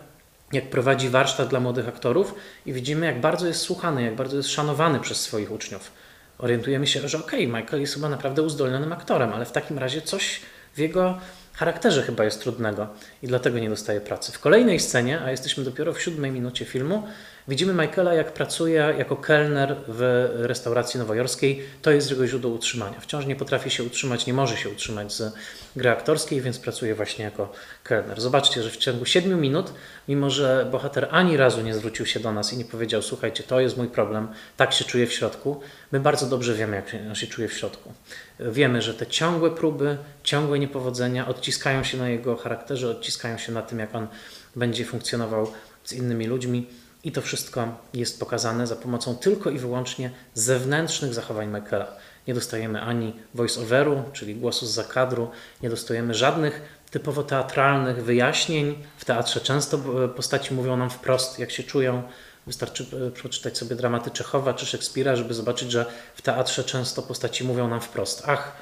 jak 0.52 0.70
prowadzi 0.70 1.10
warsztat 1.10 1.50
dla 1.50 1.60
młodych 1.60 1.88
aktorów 1.88 2.36
i 2.66 2.74
widzimy, 2.74 3.06
jak 3.06 3.22
bardzo 3.22 3.48
jest 3.48 3.62
słuchany, 3.62 4.04
jak 4.04 4.16
bardzo 4.16 4.38
jest 4.38 4.50
szanowany 4.50 5.00
przez 5.00 5.22
swoich 5.22 5.52
uczniów. 5.52 5.92
Orientujemy 6.38 6.88
się, 6.88 7.08
że 7.08 7.18
okej, 7.18 7.48
okay, 7.48 7.62
Michael 7.62 7.82
jest 7.82 7.94
chyba 7.94 8.10
naprawdę 8.10 8.42
uzdolnionym 8.42 8.94
aktorem, 8.94 9.34
ale 9.34 9.46
w 9.46 9.52
takim 9.52 9.78
razie 9.78 10.02
coś 10.02 10.42
w 10.76 10.80
jego 10.80 11.18
charakterze 11.54 12.04
chyba 12.04 12.24
jest 12.24 12.42
trudnego 12.42 12.88
i 13.24 13.28
dlatego 13.28 13.60
nie 13.60 13.70
dostaje 13.70 14.02
pracy. 14.02 14.32
W 14.32 14.40
kolejnej 14.40 14.80
scenie, 14.80 15.22
a 15.22 15.32
jesteśmy 15.32 15.64
dopiero 15.64 15.94
w 15.94 16.02
siódmej 16.02 16.32
minucie 16.32 16.66
filmu, 16.66 17.08
Widzimy 17.48 17.74
Michaela, 17.74 18.14
jak 18.14 18.34
pracuje 18.34 18.94
jako 18.98 19.16
kelner 19.16 19.76
w 19.88 20.30
restauracji 20.36 21.00
nowojorskiej. 21.00 21.64
To 21.82 21.92
jest 21.92 22.10
jego 22.12 22.28
źródło 22.28 22.52
utrzymania. 22.52 23.00
Wciąż 23.00 23.26
nie 23.26 23.36
potrafi 23.36 23.70
się 23.70 23.84
utrzymać, 23.84 24.26
nie 24.26 24.34
może 24.34 24.58
się 24.58 24.70
utrzymać 24.70 25.14
z 25.14 25.34
gry 25.76 25.90
aktorskiej, 25.90 26.42
więc 26.42 26.60
pracuje 26.60 26.96
właśnie 26.96 27.26
jako 27.26 27.52
kelner. 27.84 28.22
Zobaczcie, 28.22 28.64
że 28.64 28.70
w 28.70 28.78
ciągu 28.78 29.06
7 29.06 29.42
minut, 29.42 29.74
mimo 30.08 30.30
że 30.30 30.68
bohater 30.72 31.08
ani 31.12 31.38
razu 31.38 31.62
nie 31.62 31.74
zwrócił 31.76 32.06
się 32.06 32.20
do 32.20 32.32
nas 32.32 32.54
i 32.54 32.58
nie 32.58 32.66
powiedział: 32.66 33.02
Słuchajcie, 33.02 33.44
to 33.44 33.60
jest 33.60 33.78
mój 33.78 33.88
problem, 33.88 34.28
tak 34.58 34.74
się 34.74 34.86
czuję 34.86 35.08
w 35.08 35.14
środku, 35.14 35.62
my 35.92 36.00
bardzo 36.00 36.26
dobrze 36.26 36.54
wiemy, 36.54 36.76
jak 36.76 36.90
się, 36.90 37.16
się 37.16 37.28
czuje 37.28 37.48
w 37.48 37.54
środku. 37.54 37.94
Wiemy, 38.40 38.82
że 38.82 38.94
te 38.94 39.08
ciągłe 39.08 39.52
próby, 39.52 39.98
ciągłe 40.24 40.60
niepowodzenia 40.60 41.28
odciskają 41.28 41.84
się 41.84 41.98
na 41.98 42.10
jego 42.10 42.36
charakterze, 42.36 42.90
odciskają 42.90 43.38
się 43.38 43.52
na 43.52 43.62
tym, 43.62 43.80
jak 43.80 43.96
on 43.96 44.08
będzie 44.56 44.86
funkcjonował 44.86 45.52
z 45.84 45.94
innymi 45.94 46.28
ludźmi. 46.28 46.68
I 47.04 47.12
to 47.12 47.22
wszystko 47.22 47.68
jest 47.94 48.20
pokazane 48.20 48.68
za 48.68 48.76
pomocą 48.76 49.16
tylko 49.16 49.50
i 49.50 49.60
wyłącznie 49.60 50.12
zewnętrznych 50.34 51.14
zachowań 51.14 51.48
Michaela. 51.48 51.88
Nie 52.28 52.34
dostajemy 52.34 52.82
ani 52.82 53.14
voice-overu, 53.36 54.04
czyli 54.14 54.36
głosu 54.36 54.66
z 54.66 54.72
zakadru, 54.72 55.32
nie 55.64 55.70
dostajemy 55.70 56.14
żadnych 56.14 56.82
typowo 56.92 57.24
teatralnych 57.24 58.04
wyjaśnień. 58.04 58.84
W 58.98 59.06
teatrze 59.06 59.42
często 59.42 59.78
e, 60.06 60.08
postaci 60.08 60.54
mówią 60.54 60.78
nam 60.78 60.90
wprost, 60.90 61.40
jak 61.40 61.52
się 61.52 61.64
czują. 61.64 62.04
Wystarczy 62.48 62.86
e, 63.08 63.12
przeczytać 63.12 63.58
sobie 63.58 63.76
dramaty 63.76 64.12
Czechowa 64.12 64.54
czy 64.54 64.66
Szekspira, 64.66 65.16
żeby 65.16 65.34
zobaczyć, 65.34 65.72
że 65.72 65.86
w 66.16 66.22
teatrze 66.22 66.64
często 66.64 67.02
postaci 67.02 67.44
mówią 67.44 67.68
nam 67.68 67.82
wprost. 67.82 68.24
Ach, 68.28 68.56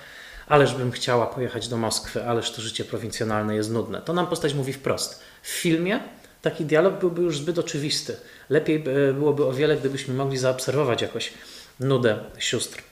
ależ 0.47 0.73
bym 0.73 0.91
chciała 0.91 1.27
pojechać 1.27 1.67
do 1.67 1.77
Moskwy, 1.77 2.25
ależ 2.25 2.51
to 2.51 2.61
życie 2.61 2.85
prowincjonalne 2.85 3.55
jest 3.55 3.71
nudne. 3.71 4.01
To 4.01 4.13
nam 4.13 4.27
postać 4.27 4.53
mówi 4.53 4.73
wprost. 4.73 5.21
W 5.41 5.47
filmie 5.47 5.99
taki 6.41 6.65
dialog 6.65 6.99
byłby 6.99 7.21
już 7.21 7.37
zbyt 7.37 7.59
oczywisty. 7.59 8.15
Lepiej 8.49 8.83
byłoby 9.13 9.45
o 9.45 9.53
wiele, 9.53 9.77
gdybyśmy 9.77 10.13
mogli 10.13 10.37
zaobserwować 10.37 11.01
jakoś 11.01 11.33
nudę 11.79 12.19
sióstr 12.37 12.83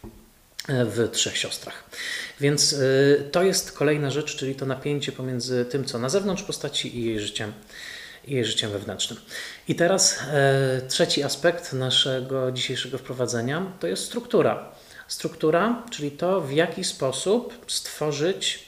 e, 0.68 0.86
w 0.86 1.10
trzech 1.12 1.38
siostrach. 1.38 1.84
Więc 2.40 2.74
e, 2.74 2.78
to 3.24 3.44
jest 3.44 3.72
kolejna 3.72 4.12
rzecz, 4.12 4.36
czyli 4.36 4.56
to 4.56 4.66
napięcie 4.66 5.12
pomiędzy 5.12 5.66
tym, 5.66 5.86
co 5.86 6.00
na 6.00 6.10
zewnątrz 6.10 6.44
postaci 6.44 6.98
i 6.98 7.06
jej 7.06 7.20
życiem, 7.20 7.54
i 8.28 8.34
jej 8.34 8.46
życiem 8.46 8.72
wewnętrznym. 8.72 9.20
I 9.68 9.76
teraz 9.76 10.20
e, 10.32 10.82
trzeci 10.88 11.24
aspekt 11.24 11.74
naszego 11.74 12.52
dzisiejszego 12.52 12.98
wprowadzenia 12.98 13.72
to 13.80 13.88
jest 13.88 14.04
struktura. 14.04 14.72
Struktura, 15.08 15.84
czyli 15.92 16.12
to, 16.12 16.42
w 16.42 16.52
jaki 16.52 16.84
sposób 16.84 17.66
stworzyć 17.68 18.66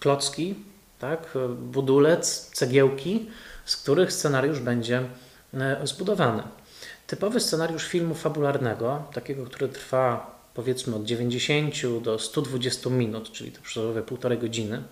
klocki, 0.00 0.54
tak, 0.98 1.34
budulec, 1.58 2.50
cegiełki, 2.54 3.26
z 3.70 3.76
których 3.76 4.12
scenariusz 4.12 4.60
będzie 4.60 5.02
e, 5.54 5.86
zbudowany. 5.86 6.42
Typowy 7.06 7.40
scenariusz 7.40 7.86
filmu 7.86 8.14
fabularnego, 8.14 9.02
takiego, 9.12 9.44
który 9.44 9.68
trwa 9.68 10.38
powiedzmy 10.54 10.96
od 10.96 11.04
90 11.04 11.74
do 12.02 12.18
120 12.18 12.90
minut, 12.90 13.32
czyli 13.32 13.52
to 13.52 13.62
przykładowe 13.62 14.02
półtorej 14.02 14.38
godziny 14.38 14.82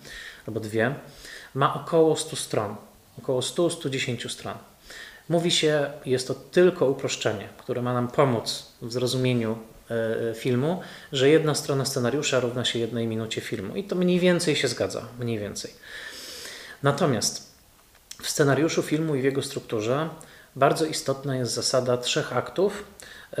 albo 0.47 0.59
dwie, 0.59 0.95
ma 1.53 1.73
około 1.73 2.15
100 2.15 2.35
stron, 2.35 2.75
około 3.17 3.39
100-110 3.39 4.29
stron. 4.29 4.57
Mówi 5.29 5.51
się, 5.51 5.91
jest 6.05 6.27
to 6.27 6.33
tylko 6.33 6.89
uproszczenie, 6.89 7.49
które 7.57 7.81
ma 7.81 7.93
nam 7.93 8.07
pomóc 8.07 8.65
w 8.81 8.91
zrozumieniu 8.91 9.57
e, 9.89 10.33
filmu, 10.33 10.81
że 11.11 11.29
jedna 11.29 11.55
strona 11.55 11.85
scenariusza 11.85 12.39
równa 12.39 12.65
się 12.65 12.79
jednej 12.79 13.07
minucie 13.07 13.41
filmu. 13.41 13.75
I 13.75 13.83
to 13.83 13.95
mniej 13.95 14.19
więcej 14.19 14.55
się 14.55 14.67
zgadza, 14.67 15.05
mniej 15.19 15.39
więcej. 15.39 15.71
Natomiast 16.83 17.48
w 18.21 18.29
scenariuszu 18.29 18.81
filmu 18.81 19.15
i 19.15 19.21
w 19.21 19.23
jego 19.23 19.41
strukturze 19.41 20.09
bardzo 20.55 20.85
istotna 20.85 21.35
jest 21.35 21.53
zasada 21.53 21.97
trzech 21.97 22.37
aktów. 22.37 22.83
E, 23.31 23.35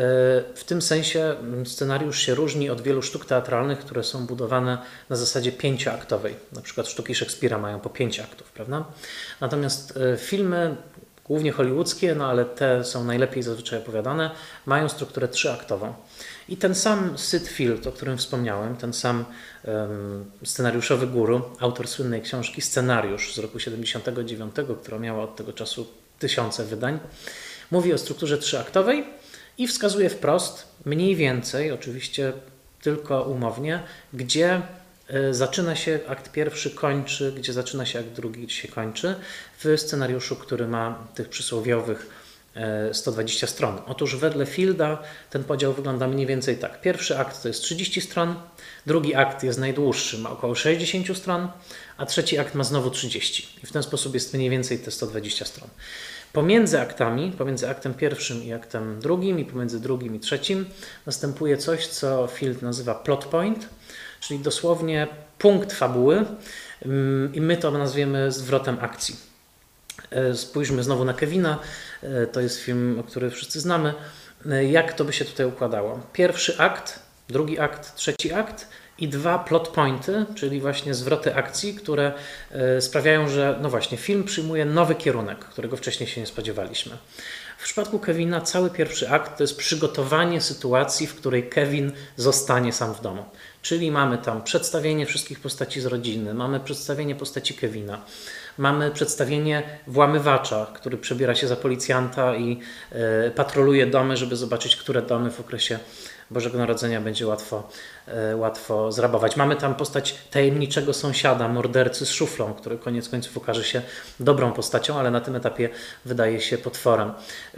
w 0.55 0.63
tym 0.65 0.81
sensie 0.81 1.35
scenariusz 1.65 2.19
się 2.19 2.35
różni 2.35 2.69
od 2.69 2.81
wielu 2.81 3.01
sztuk 3.01 3.25
teatralnych, 3.25 3.79
które 3.79 4.03
są 4.03 4.25
budowane 4.25 4.77
na 5.09 5.15
zasadzie 5.15 5.51
pięcioaktowej. 5.51 6.35
Na 6.51 6.61
przykład 6.61 6.87
sztuki 6.87 7.15
Szekspira 7.15 7.57
mają 7.57 7.79
po 7.79 7.89
pięć 7.89 8.19
aktów, 8.19 8.51
prawda? 8.51 8.85
Natomiast 9.41 9.97
e, 9.97 10.17
filmy, 10.17 10.75
głównie 11.25 11.51
hollywoodzkie, 11.51 12.15
no 12.15 12.29
ale 12.29 12.45
te 12.45 12.83
są 12.83 13.03
najlepiej 13.03 13.43
zazwyczaj 13.43 13.79
opowiadane, 13.79 14.31
mają 14.65 14.89
strukturę 14.89 15.27
trzyaktową. 15.27 15.93
I 16.49 16.57
ten 16.57 16.75
sam 16.75 17.17
Sid 17.17 17.47
Field, 17.47 17.87
o 17.87 17.91
którym 17.91 18.17
wspomniałem, 18.17 18.75
ten 18.75 18.93
sam 18.93 19.25
scenariuszowy 20.45 21.07
guru, 21.07 21.41
autor 21.59 21.87
słynnej 21.87 22.21
książki 22.21 22.61
Scenariusz 22.61 23.33
z 23.35 23.37
roku 23.37 23.59
79, 23.59 24.55
która 24.81 24.99
miała 24.99 25.23
od 25.23 25.35
tego 25.35 25.53
czasu 25.53 25.87
tysiące 26.19 26.65
wydań, 26.65 26.99
mówi 27.71 27.93
o 27.93 27.97
strukturze 27.97 28.37
trzyaktowej 28.37 29.05
i 29.57 29.67
wskazuje 29.67 30.09
wprost, 30.09 30.67
mniej 30.85 31.15
więcej, 31.15 31.71
oczywiście 31.71 32.33
tylko 32.81 33.23
umownie, 33.23 33.83
gdzie 34.13 34.61
e, 35.07 35.33
zaczyna 35.33 35.75
się 35.75 35.99
akt 36.07 36.31
pierwszy, 36.31 36.71
kończy, 36.71 37.33
gdzie 37.37 37.53
zaczyna 37.53 37.85
się 37.85 37.99
akt 37.99 38.09
drugi, 38.09 38.43
gdzie 38.43 38.55
się 38.55 38.67
kończy, 38.67 39.15
w 39.63 39.77
scenariuszu, 39.77 40.35
który 40.35 40.67
ma 40.67 41.07
tych 41.15 41.29
przysłowiowych 41.29 42.28
120 42.91 43.45
e, 43.45 43.49
stron. 43.49 43.81
Otóż 43.85 44.15
wedle 44.15 44.45
Fielda 44.45 45.03
ten 45.29 45.43
podział 45.43 45.73
wygląda 45.73 46.07
mniej 46.07 46.25
więcej 46.25 46.57
tak. 46.57 46.81
Pierwszy 46.81 47.17
akt 47.17 47.41
to 47.41 47.47
jest 47.47 47.61
30 47.61 48.01
stron, 48.01 48.35
drugi 48.85 49.15
akt 49.15 49.43
jest 49.43 49.59
najdłuższy, 49.59 50.17
ma 50.17 50.29
około 50.29 50.55
60 50.55 51.17
stron, 51.17 51.47
a 51.97 52.05
trzeci 52.05 52.39
akt 52.39 52.55
ma 52.55 52.63
znowu 52.63 52.91
30. 52.91 53.47
I 53.63 53.65
w 53.65 53.71
ten 53.71 53.83
sposób 53.83 54.13
jest 54.13 54.33
mniej 54.33 54.49
więcej 54.49 54.79
te 54.79 54.91
120 54.91 55.45
stron. 55.45 55.69
Pomiędzy 56.33 56.79
aktami, 56.79 57.31
pomiędzy 57.37 57.69
aktem 57.69 57.93
pierwszym 57.93 58.43
i 58.43 58.53
aktem 58.53 58.99
drugim, 58.99 59.39
i 59.39 59.45
pomiędzy 59.45 59.79
drugim 59.79 60.15
i 60.15 60.19
trzecim, 60.19 60.65
następuje 61.05 61.57
coś, 61.57 61.87
co 61.87 62.27
Field 62.27 62.61
nazywa 62.61 62.95
plot 62.95 63.25
point, 63.25 63.69
czyli 64.19 64.39
dosłownie 64.39 65.07
punkt 65.37 65.73
fabuły, 65.73 66.25
mm, 66.85 67.35
i 67.35 67.41
my 67.41 67.57
to 67.57 67.71
nazwiemy 67.71 68.31
zwrotem 68.31 68.77
akcji. 68.81 69.28
E, 70.11 70.35
spójrzmy 70.35 70.83
znowu 70.83 71.05
na 71.05 71.13
Kevina. 71.13 71.59
E, 72.03 72.27
to 72.27 72.41
jest 72.41 72.59
film, 72.59 73.03
który 73.07 73.29
wszyscy 73.29 73.59
znamy. 73.59 73.93
E, 74.51 74.65
jak 74.65 74.93
to 74.93 75.05
by 75.05 75.13
się 75.13 75.25
tutaj 75.25 75.45
układało? 75.45 75.99
Pierwszy 76.13 76.57
akt, 76.57 76.99
drugi 77.29 77.59
akt, 77.59 77.95
trzeci 77.95 78.33
akt 78.33 78.67
i 78.97 79.07
dwa 79.07 79.39
plot 79.39 79.67
pointy, 79.67 80.25
czyli 80.35 80.61
właśnie 80.61 80.93
zwroty 80.93 81.35
akcji, 81.35 81.73
które 81.73 82.13
sprawiają, 82.79 83.29
że 83.29 83.59
no 83.61 83.69
właśnie 83.69 83.97
film 83.97 84.23
przyjmuje 84.23 84.65
nowy 84.65 84.95
kierunek, 84.95 85.39
którego 85.39 85.77
wcześniej 85.77 86.09
się 86.09 86.21
nie 86.21 86.27
spodziewaliśmy. 86.27 86.97
W 87.59 87.63
przypadku 87.63 87.99
Kevina 87.99 88.41
cały 88.41 88.69
pierwszy 88.69 89.09
akt 89.09 89.37
to 89.37 89.43
jest 89.43 89.57
przygotowanie 89.57 90.41
sytuacji, 90.41 91.07
w 91.07 91.15
której 91.15 91.49
Kevin 91.49 91.91
zostanie 92.17 92.73
sam 92.73 92.93
w 92.93 93.01
domu. 93.01 93.25
Czyli 93.61 93.91
mamy 93.91 94.17
tam 94.17 94.43
przedstawienie 94.43 95.05
wszystkich 95.05 95.39
postaci 95.39 95.81
z 95.81 95.85
rodziny, 95.85 96.33
mamy 96.33 96.59
przedstawienie 96.59 97.15
postaci 97.15 97.53
Kevina, 97.53 98.01
mamy 98.59 98.91
przedstawienie 98.91 99.63
włamywacza, 99.87 100.67
który 100.73 100.97
przebiera 100.97 101.35
się 101.35 101.47
za 101.47 101.55
policjanta 101.55 102.35
i 102.35 102.59
e, 102.91 103.31
patroluje 103.31 103.87
domy, 103.87 104.17
żeby 104.17 104.35
zobaczyć, 104.35 104.75
które 104.75 105.01
domy 105.01 105.31
w 105.31 105.39
okresie 105.39 105.79
Bożego 106.31 106.57
Narodzenia 106.57 107.01
będzie 107.01 107.27
łatwo, 107.27 107.69
e, 108.07 108.35
łatwo 108.35 108.91
zrabować. 108.91 109.35
Mamy 109.35 109.55
tam 109.55 109.75
postać 109.75 110.15
tajemniczego 110.31 110.93
sąsiada, 110.93 111.47
mordercy 111.47 112.05
z 112.05 112.11
szuflą, 112.11 112.53
który 112.53 112.77
koniec 112.77 113.09
końców 113.09 113.37
okaże 113.37 113.63
się 113.63 113.81
dobrą 114.19 114.51
postacią, 114.51 114.99
ale 114.99 115.11
na 115.11 115.21
tym 115.21 115.35
etapie 115.35 115.69
wydaje 116.05 116.41
się 116.41 116.57
potworem. 116.57 117.13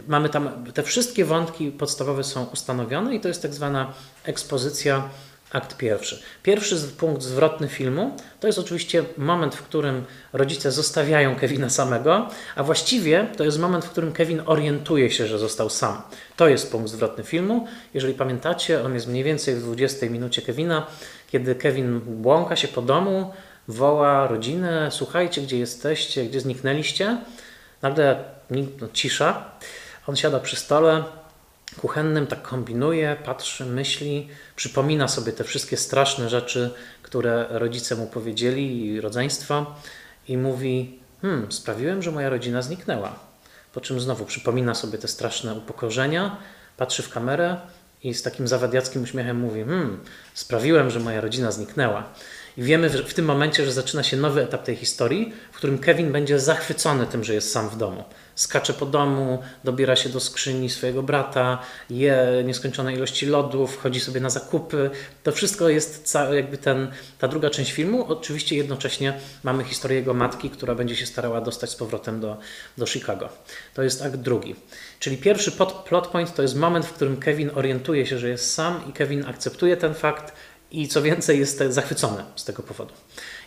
Mamy 0.06 0.28
tam 0.28 0.64
te 0.74 0.82
wszystkie 0.82 1.24
wątki 1.24 1.70
podstawowe 1.70 2.24
są 2.24 2.44
ustanowione 2.44 3.14
i 3.14 3.20
to 3.20 3.28
jest 3.28 3.42
tak 3.42 3.54
zwana 3.54 3.92
ekspozycja 4.24 5.08
akt 5.52 5.76
pierwszy. 5.76 6.22
Pierwszy 6.42 6.76
punkt 6.98 7.22
zwrotny 7.22 7.68
filmu 7.68 8.16
to 8.40 8.46
jest 8.46 8.58
oczywiście 8.58 9.04
moment, 9.16 9.54
w 9.54 9.62
którym 9.62 10.04
rodzice 10.32 10.72
zostawiają 10.72 11.36
Kevina 11.36 11.70
samego, 11.70 12.28
a 12.56 12.62
właściwie 12.62 13.26
to 13.36 13.44
jest 13.44 13.58
moment, 13.58 13.84
w 13.84 13.90
którym 13.90 14.12
Kevin 14.12 14.42
orientuje 14.46 15.10
się, 15.10 15.26
że 15.26 15.38
został 15.38 15.70
sam. 15.70 16.02
To 16.36 16.48
jest 16.48 16.72
punkt 16.72 16.90
zwrotny 16.90 17.24
filmu. 17.24 17.66
Jeżeli 17.94 18.14
pamiętacie, 18.14 18.84
on 18.84 18.94
jest 18.94 19.06
mniej 19.06 19.24
więcej 19.24 19.54
w 19.54 19.62
20 19.62 20.06
minucie 20.06 20.42
Kevina, 20.42 20.86
kiedy 21.30 21.54
Kevin 21.54 22.00
błąka 22.00 22.56
się 22.56 22.68
po 22.68 22.82
domu, 22.82 23.32
woła 23.68 24.26
rodzinę, 24.26 24.88
słuchajcie, 24.90 25.42
gdzie 25.42 25.58
jesteście, 25.58 26.24
gdzie 26.24 26.40
zniknęliście. 26.40 27.18
Nagle 27.82 28.24
no, 28.50 28.88
cisza. 28.92 29.44
On 30.06 30.16
siada 30.16 30.40
przy 30.40 30.56
stole, 30.56 31.04
kuchennym, 31.80 32.26
tak 32.26 32.42
kombinuje, 32.42 33.16
patrzy, 33.24 33.66
myśli, 33.66 34.28
przypomina 34.56 35.08
sobie 35.08 35.32
te 35.32 35.44
wszystkie 35.44 35.76
straszne 35.76 36.28
rzeczy, 36.28 36.70
które 37.02 37.46
rodzice 37.50 37.96
mu 37.96 38.06
powiedzieli 38.06 38.86
i 38.86 39.00
rodzeństwo 39.00 39.74
i 40.28 40.36
mówi: 40.36 40.98
Hmm, 41.22 41.52
sprawiłem, 41.52 42.02
że 42.02 42.10
moja 42.10 42.30
rodzina 42.30 42.62
zniknęła. 42.62 43.18
Po 43.72 43.80
czym 43.80 44.00
znowu 44.00 44.24
przypomina 44.24 44.74
sobie 44.74 44.98
te 44.98 45.08
straszne 45.08 45.54
upokorzenia, 45.54 46.36
patrzy 46.76 47.02
w 47.02 47.08
kamerę 47.08 47.56
i 48.02 48.14
z 48.14 48.22
takim 48.22 48.48
zawadiackim 48.48 49.02
uśmiechem 49.02 49.40
mówi: 49.40 49.64
Hmm, 49.64 50.00
sprawiłem, 50.34 50.90
że 50.90 51.00
moja 51.00 51.20
rodzina 51.20 51.52
zniknęła. 51.52 52.12
I 52.56 52.62
wiemy 52.62 52.90
w 52.90 53.14
tym 53.14 53.24
momencie, 53.24 53.64
że 53.64 53.72
zaczyna 53.72 54.02
się 54.02 54.16
nowy 54.16 54.42
etap 54.42 54.64
tej 54.64 54.76
historii, 54.76 55.32
w 55.52 55.56
którym 55.56 55.78
Kevin 55.78 56.12
będzie 56.12 56.40
zachwycony 56.40 57.06
tym, 57.06 57.24
że 57.24 57.34
jest 57.34 57.52
sam 57.52 57.68
w 57.68 57.76
domu. 57.76 58.04
Skacze 58.34 58.74
po 58.74 58.86
domu, 58.86 59.42
dobiera 59.64 59.96
się 59.96 60.08
do 60.08 60.20
skrzyni 60.20 60.70
swojego 60.70 61.02
brata, 61.02 61.58
je 61.90 62.42
nieskończone 62.44 62.94
ilości 62.94 63.26
lodów, 63.26 63.78
chodzi 63.82 64.00
sobie 64.00 64.20
na 64.20 64.30
zakupy. 64.30 64.90
To 65.22 65.32
wszystko 65.32 65.68
jest 65.68 66.16
jakby 66.32 66.58
ten, 66.58 66.90
ta 67.18 67.28
druga 67.28 67.50
część 67.50 67.72
filmu. 67.72 68.04
Oczywiście 68.04 68.56
jednocześnie 68.56 69.20
mamy 69.42 69.64
historię 69.64 69.98
jego 69.98 70.14
matki, 70.14 70.50
która 70.50 70.74
będzie 70.74 70.96
się 70.96 71.06
starała 71.06 71.40
dostać 71.40 71.70
z 71.70 71.76
powrotem 71.76 72.20
do, 72.20 72.36
do 72.78 72.86
Chicago. 72.86 73.28
To 73.74 73.82
jest 73.82 74.02
akt 74.02 74.16
drugi. 74.16 74.56
Czyli 74.98 75.16
pierwszy 75.16 75.52
plot 75.88 76.06
point 76.12 76.34
to 76.34 76.42
jest 76.42 76.56
moment, 76.56 76.86
w 76.86 76.92
którym 76.92 77.16
Kevin 77.16 77.50
orientuje 77.54 78.06
się, 78.06 78.18
że 78.18 78.28
jest 78.28 78.54
sam 78.54 78.80
i 78.90 78.92
Kevin 78.92 79.24
akceptuje 79.26 79.76
ten 79.76 79.94
fakt, 79.94 80.32
i 80.72 80.88
co 80.88 81.02
więcej 81.02 81.38
jest 81.38 81.62
zachwycony 81.68 82.24
z 82.36 82.44
tego 82.44 82.62
powodu. 82.62 82.92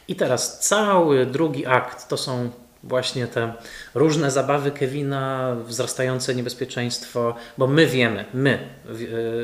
I 0.08 0.16
teraz 0.16 0.60
cały 0.60 1.26
drugi 1.26 1.66
akt 1.66 2.08
to 2.08 2.18
są 2.18 2.50
właśnie 2.84 3.28
te 3.28 3.54
różne 3.94 4.32
zabawy 4.32 4.72
Kevina, 4.72 5.56
wzrastające 5.66 6.36
niebezpieczeństwo, 6.36 7.36
bo 7.58 7.68
my 7.68 7.88
wiemy, 7.88 8.26
my 8.34 8.70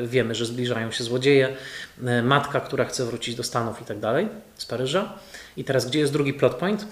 e, 0.04 0.06
wiemy, 0.06 0.34
że 0.34 0.46
zbliżają 0.46 0.90
się 0.90 1.04
złodzieje, 1.04 1.56
e, 2.04 2.22
matka, 2.22 2.60
która 2.60 2.84
chce 2.84 3.04
wrócić 3.04 3.34
do 3.34 3.42
Stanów 3.42 3.82
i 3.82 3.84
tak 3.84 3.98
dalej, 3.98 4.28
z 4.56 4.66
Paryża. 4.66 5.12
I 5.56 5.64
teraz 5.64 5.86
gdzie 5.86 5.98
jest 5.98 6.12
drugi 6.12 6.34
plot 6.34 6.54
point? 6.54 6.86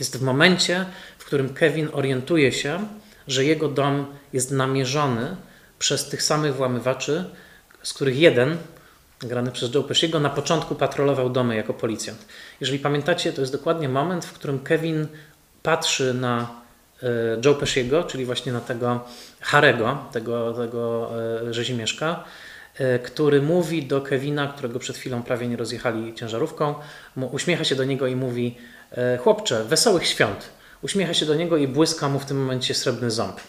Jest 0.00 0.18
w 0.18 0.22
momencie, 0.22 0.86
w 1.18 1.24
którym 1.24 1.54
Kevin 1.54 1.88
orientuje 1.92 2.52
się, 2.52 2.86
że 3.26 3.44
jego 3.44 3.68
dom 3.68 4.06
jest 4.32 4.50
namierzony 4.50 5.36
przez 5.78 6.08
tych 6.08 6.22
samych 6.22 6.54
włamywaczy, 6.54 7.24
z 7.82 7.92
których 7.92 8.18
jeden 8.18 8.56
grany 9.20 9.52
przez 9.52 9.74
Joe 9.74 9.82
Pesciego, 9.82 10.20
na 10.20 10.30
początku 10.30 10.74
patrolował 10.74 11.30
domy 11.30 11.56
jako 11.56 11.74
policjant. 11.74 12.26
Jeżeli 12.60 12.78
pamiętacie, 12.78 13.32
to 13.32 13.40
jest 13.40 13.52
dokładnie 13.52 13.88
moment, 13.88 14.24
w 14.24 14.32
którym 14.32 14.58
Kevin 14.58 15.06
patrzy 15.62 16.14
na 16.14 16.50
e, 17.02 17.06
Joe 17.44 17.54
Pesciego, 17.54 18.04
czyli 18.04 18.24
właśnie 18.24 18.52
na 18.52 18.60
tego 18.60 19.04
Harego, 19.40 19.98
tego, 20.12 20.52
tego 20.52 21.10
e, 21.48 21.54
rzezimieszka, 21.54 22.24
e, 22.78 22.98
który 22.98 23.42
mówi 23.42 23.86
do 23.86 24.00
Kevina, 24.00 24.46
którego 24.46 24.78
przed 24.78 24.96
chwilą 24.96 25.22
prawie 25.22 25.48
nie 25.48 25.56
rozjechali 25.56 26.14
ciężarówką, 26.14 26.74
uśmiecha 27.32 27.64
się 27.64 27.76
do 27.76 27.84
niego 27.84 28.06
i 28.06 28.16
mówi 28.16 28.56
chłopcze, 29.22 29.64
wesołych 29.64 30.06
świąt. 30.06 30.48
Uśmiecha 30.82 31.14
się 31.14 31.26
do 31.26 31.34
niego 31.34 31.56
i 31.56 31.68
błyska 31.68 32.08
mu 32.08 32.18
w 32.18 32.24
tym 32.24 32.40
momencie 32.40 32.74
srebrny 32.74 33.10
ząb. 33.10 33.40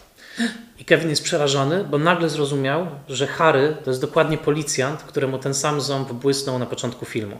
I 0.78 0.84
Kevin 0.84 1.10
jest 1.10 1.24
przerażony, 1.24 1.84
bo 1.84 1.98
nagle 1.98 2.28
zrozumiał, 2.28 2.86
że 3.08 3.26
Harry 3.26 3.76
to 3.84 3.90
jest 3.90 4.00
dokładnie 4.00 4.38
policjant, 4.38 5.02
któremu 5.02 5.38
ten 5.38 5.54
sam 5.54 5.80
ząb 5.80 6.12
błysnął 6.12 6.58
na 6.58 6.66
początku 6.66 7.04
filmu. 7.04 7.36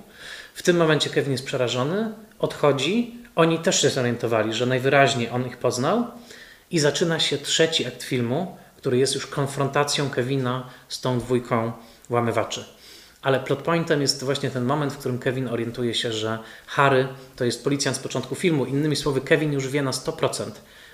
W 0.54 0.62
tym 0.62 0.76
momencie 0.76 1.10
Kevin 1.10 1.32
jest 1.32 1.44
przerażony, 1.44 2.12
odchodzi. 2.38 3.14
Oni 3.36 3.58
też 3.58 3.82
się 3.82 3.90
zorientowali, 3.90 4.54
że 4.54 4.66
najwyraźniej 4.66 5.30
on 5.30 5.46
ich 5.46 5.56
poznał. 5.56 6.04
I 6.70 6.78
zaczyna 6.78 7.20
się 7.20 7.38
trzeci 7.38 7.86
akt 7.86 8.02
filmu, 8.02 8.56
który 8.76 8.98
jest 8.98 9.14
już 9.14 9.26
konfrontacją 9.26 10.10
Kevina 10.10 10.66
z 10.88 11.00
tą 11.00 11.18
dwójką 11.18 11.72
łamywaczy. 12.10 12.64
Ale 13.22 13.40
plot 13.40 13.62
pointem 13.62 14.02
jest 14.02 14.24
właśnie 14.24 14.50
ten 14.50 14.64
moment, 14.64 14.92
w 14.92 14.98
którym 14.98 15.18
Kevin 15.18 15.48
orientuje 15.48 15.94
się, 15.94 16.12
że 16.12 16.38
Harry 16.66 17.08
to 17.36 17.44
jest 17.44 17.64
policjant 17.64 17.96
z 17.96 18.00
początku 18.00 18.34
filmu. 18.34 18.64
Innymi 18.64 18.96
słowy, 18.96 19.20
Kevin 19.20 19.52
już 19.52 19.68
wie 19.68 19.82
na 19.82 19.90
100%, 19.90 20.50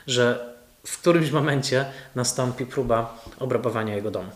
że 0.07 0.56
w 0.87 0.99
którymś 0.99 1.31
momencie 1.31 1.85
nastąpi 2.15 2.67
próba 2.67 3.23
obrabowania 3.39 3.95
jego 3.95 4.11
domu. 4.11 4.31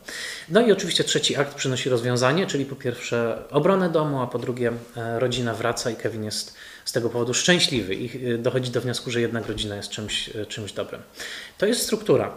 No 0.49 0.61
i 0.61 0.73
oczywiście 0.73 1.05
trzeci 1.05 1.37
akt 1.37 1.55
przynosi 1.55 1.89
rozwiązanie, 1.89 2.47
czyli 2.47 2.65
po 2.65 2.77
pierwsze 2.77 3.43
obronę 3.51 3.91
domu, 3.91 4.23
a 4.23 4.27
po 4.27 4.39
drugie 4.39 4.73
e, 4.97 5.21
rodzina 5.21 5.55
wraca 5.55 5.91
i 5.91 5.97
Kevin 5.97 6.25
jest 6.25 6.55
z 6.85 6.93
tego 6.93 7.11
powodu 7.11 7.35
szczęśliwy 7.35 7.95
i 7.95 8.35
e, 8.35 8.39
dochodzi 8.39 8.71
do 8.71 8.81
wniosku, 8.81 9.11
że 9.11 9.21
jednak 9.21 9.47
rodzina 9.47 9.77
jest 9.77 9.89
czymś, 9.89 10.37
e, 10.37 10.47
czymś 10.47 10.73
dobrym. 10.73 11.03
To 11.59 11.67
jest 11.67 11.83
struktura. 11.83 12.35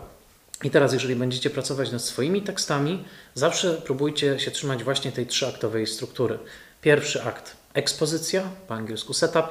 I 0.63 0.69
teraz, 0.69 0.93
jeżeli 0.93 1.15
będziecie 1.15 1.49
pracować 1.49 1.91
nad 1.91 2.02
swoimi 2.02 2.41
tekstami, 2.41 3.04
zawsze 3.34 3.73
próbujcie 3.73 4.39
się 4.39 4.52
trzymać 4.52 4.84
właśnie 4.84 5.12
tej 5.12 5.28
trzyaktowej 5.28 5.88
struktury. 5.88 6.39
Pierwszy 6.82 7.23
akt 7.23 7.56
ekspozycja, 7.73 8.43
po 8.67 8.73
angielsku 8.73 9.13
setup, 9.13 9.45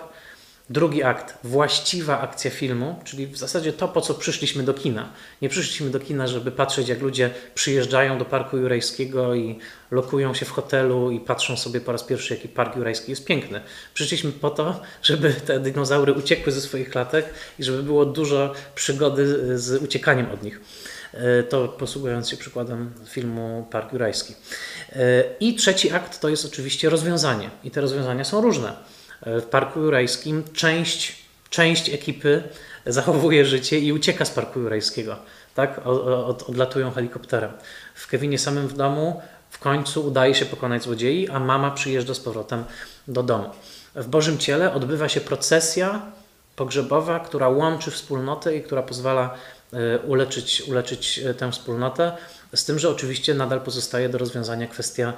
Drugi 0.73 1.03
akt, 1.03 1.39
właściwa 1.45 2.21
akcja 2.21 2.51
filmu, 2.51 3.01
czyli 3.05 3.27
w 3.27 3.39
zasadzie 3.39 3.73
to, 3.73 3.89
po 3.89 4.01
co 4.01 4.15
przyszliśmy 4.15 4.63
do 4.63 4.75
kina. 4.75 5.09
Nie 5.43 5.49
przyszliśmy 5.49 5.91
do 5.91 6.01
kina, 6.01 6.27
żeby 6.27 6.53
patrzeć, 6.53 6.89
jak 6.89 7.01
ludzie 7.01 7.31
przyjeżdżają 7.55 8.19
do 8.19 8.25
Parku 8.25 8.57
Jurajskiego 8.57 9.35
i 9.35 9.59
lokują 9.91 10.35
się 10.35 10.47
w 10.47 10.51
hotelu 10.51 11.11
i 11.11 11.21
patrzą 11.21 11.57
sobie 11.57 11.81
po 11.81 11.93
raz 11.93 12.05
pierwszy, 12.05 12.35
jaki 12.35 12.49
Park 12.49 12.77
Jurajski 12.77 13.11
jest 13.11 13.25
piękny. 13.25 13.61
Przyszliśmy 13.95 14.33
po 14.33 14.51
to, 14.51 14.81
żeby 15.03 15.33
te 15.33 15.61
dinozaury 15.61 16.13
uciekły 16.13 16.53
ze 16.53 16.61
swoich 16.61 16.91
klatek 16.91 17.27
i 17.59 17.65
żeby 17.65 17.83
było 17.83 18.05
dużo 18.05 18.53
przygody 18.75 19.59
z 19.59 19.83
uciekaniem 19.83 20.31
od 20.31 20.43
nich. 20.43 20.61
E, 21.15 21.43
to 21.43 21.69
posługując 21.69 22.31
się 22.31 22.37
przykładem 22.37 22.93
filmu 23.09 23.67
Park 23.71 23.93
Jurajski. 23.93 24.35
E, 24.93 25.25
I 25.41 25.55
trzeci 25.55 25.91
akt 25.91 26.21
to 26.21 26.29
jest 26.29 26.45
oczywiście 26.45 26.91
rozwiązanie. 26.91 27.51
I 27.65 27.71
te 27.71 27.81
rozwiązania 27.81 28.25
są 28.25 28.41
różne 28.41 29.02
w 29.27 29.43
Parku 29.43 29.81
Jurajskim 29.81 30.45
część, 30.53 31.17
część 31.51 31.91
ekipy 31.91 32.43
zachowuje 32.87 33.45
życie 33.45 33.79
i 33.79 33.93
ucieka 33.93 34.25
z 34.25 34.31
Parku 34.31 34.61
Jurajskiego. 34.61 35.17
Tak? 35.55 35.87
Od, 35.87 36.43
odlatują 36.43 36.91
helikopterem. 36.91 37.51
W 37.95 38.07
Kevinie 38.07 38.39
samym 38.39 38.69
w 38.69 38.73
domu 38.73 39.23
w 39.51 39.59
końcu 39.59 40.07
udaje 40.07 40.35
się 40.35 40.47
pokonać 40.47 40.83
złodziei, 40.83 41.29
a 41.29 41.41
mama 41.41 41.71
przyjeżdża 41.71 42.15
z 42.15 42.21
powrotem 42.21 42.65
do 43.09 43.23
domu. 43.23 43.51
W 43.95 44.07
Bożym 44.07 44.39
Ciele 44.39 44.75
odbywa 44.75 45.09
się 45.09 45.21
procesja 45.21 46.03
pogrzebowa, 46.57 47.21
która 47.21 47.49
łączy 47.49 47.91
wspólnotę 47.91 48.57
i 48.57 48.63
która 48.63 48.83
pozwala 48.83 49.35
e, 49.73 49.99
uleczyć, 49.99 50.63
uleczyć 50.69 51.19
e, 51.19 51.35
tę 51.35 51.53
wspólnotę, 51.53 52.13
z 52.55 52.65
tym, 52.65 52.79
że 52.79 52.91
oczywiście 52.91 53.35
nadal 53.35 53.61
pozostaje 53.61 54.09
do 54.09 54.19
rozwiązania 54.19 54.67
kwestia 54.67 55.13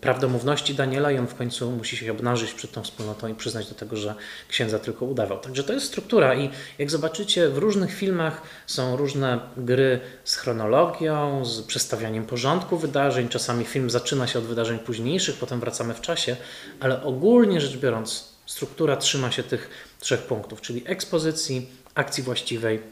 prawdomówności 0.00 0.74
Daniela 0.74 1.10
i 1.12 1.18
on 1.18 1.26
w 1.26 1.34
końcu 1.34 1.70
musi 1.70 1.96
się 1.96 2.12
obnażyć 2.12 2.52
przed 2.52 2.72
tą 2.72 2.82
wspólnotą 2.82 3.28
i 3.28 3.34
przyznać 3.34 3.68
do 3.68 3.74
tego, 3.74 3.96
że 3.96 4.14
księdza 4.48 4.78
tylko 4.78 5.04
udawał. 5.04 5.40
Także 5.40 5.64
to 5.64 5.72
jest 5.72 5.86
struktura 5.86 6.34
i 6.34 6.50
jak 6.78 6.90
zobaczycie 6.90 7.48
w 7.48 7.58
różnych 7.58 7.94
filmach 7.94 8.42
są 8.66 8.96
różne 8.96 9.40
gry 9.56 10.00
z 10.24 10.36
chronologią, 10.36 11.44
z 11.44 11.62
przestawianiem 11.62 12.26
porządku 12.26 12.78
wydarzeń. 12.78 13.28
Czasami 13.28 13.64
film 13.64 13.90
zaczyna 13.90 14.26
się 14.26 14.38
od 14.38 14.44
wydarzeń 14.44 14.78
późniejszych, 14.78 15.36
potem 15.36 15.60
wracamy 15.60 15.94
w 15.94 16.00
czasie, 16.00 16.36
ale 16.80 17.02
ogólnie 17.02 17.60
rzecz 17.60 17.76
biorąc 17.76 18.28
struktura 18.46 18.96
trzyma 18.96 19.32
się 19.32 19.42
tych 19.42 19.70
trzech 20.00 20.22
punktów, 20.22 20.60
czyli 20.60 20.82
ekspozycji, 20.86 21.68
akcji 21.94 22.22
właściwej 22.22 22.82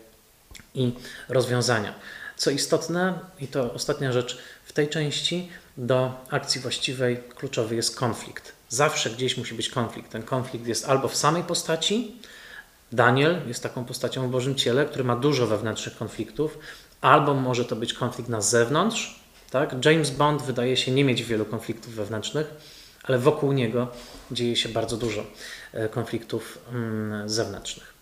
i 0.75 0.93
rozwiązania. 1.29 1.95
Co 2.37 2.51
istotne, 2.51 3.19
i 3.41 3.49
to 3.49 3.73
ostatnia 3.73 4.13
rzecz 4.13 4.39
w 4.65 4.73
tej 4.73 4.89
części, 4.89 5.49
do 5.77 6.25
akcji 6.31 6.61
właściwej 6.61 7.19
kluczowy 7.35 7.77
jest 7.77 7.97
konflikt. 7.97 8.53
Zawsze 8.69 9.11
gdzieś 9.11 9.37
musi 9.37 9.55
być 9.55 9.69
konflikt. 9.69 10.13
Ten 10.13 10.23
konflikt 10.23 10.67
jest 10.67 10.89
albo 10.89 11.09
w 11.09 11.17
samej 11.17 11.43
postaci, 11.43 12.17
Daniel 12.93 13.41
jest 13.47 13.63
taką 13.63 13.85
postacią 13.85 14.29
w 14.29 14.31
Bożym 14.31 14.55
Ciele, 14.55 14.87
który 14.87 15.05
ma 15.05 15.17
dużo 15.17 15.47
wewnętrznych 15.47 15.97
konfliktów, 15.97 16.59
albo 17.01 17.35
może 17.35 17.65
to 17.65 17.77
być 17.77 17.95
konflikt 17.95 18.31
na 18.31 18.41
zewnątrz, 18.41 19.21
Tak? 19.51 19.85
James 19.85 20.11
Bond 20.11 20.43
wydaje 20.43 20.77
się 20.77 20.93
nie 20.93 21.05
mieć 21.05 21.23
wielu 21.23 21.45
konfliktów 21.45 21.95
wewnętrznych, 21.95 22.47
ale 23.03 23.19
wokół 23.19 23.53
niego 23.53 23.89
dzieje 24.31 24.57
się 24.57 24.69
bardzo 24.69 24.97
dużo 24.97 25.25
e, 25.73 25.89
konfliktów 25.89 26.59
mm, 26.73 27.29
zewnętrznych. 27.29 27.95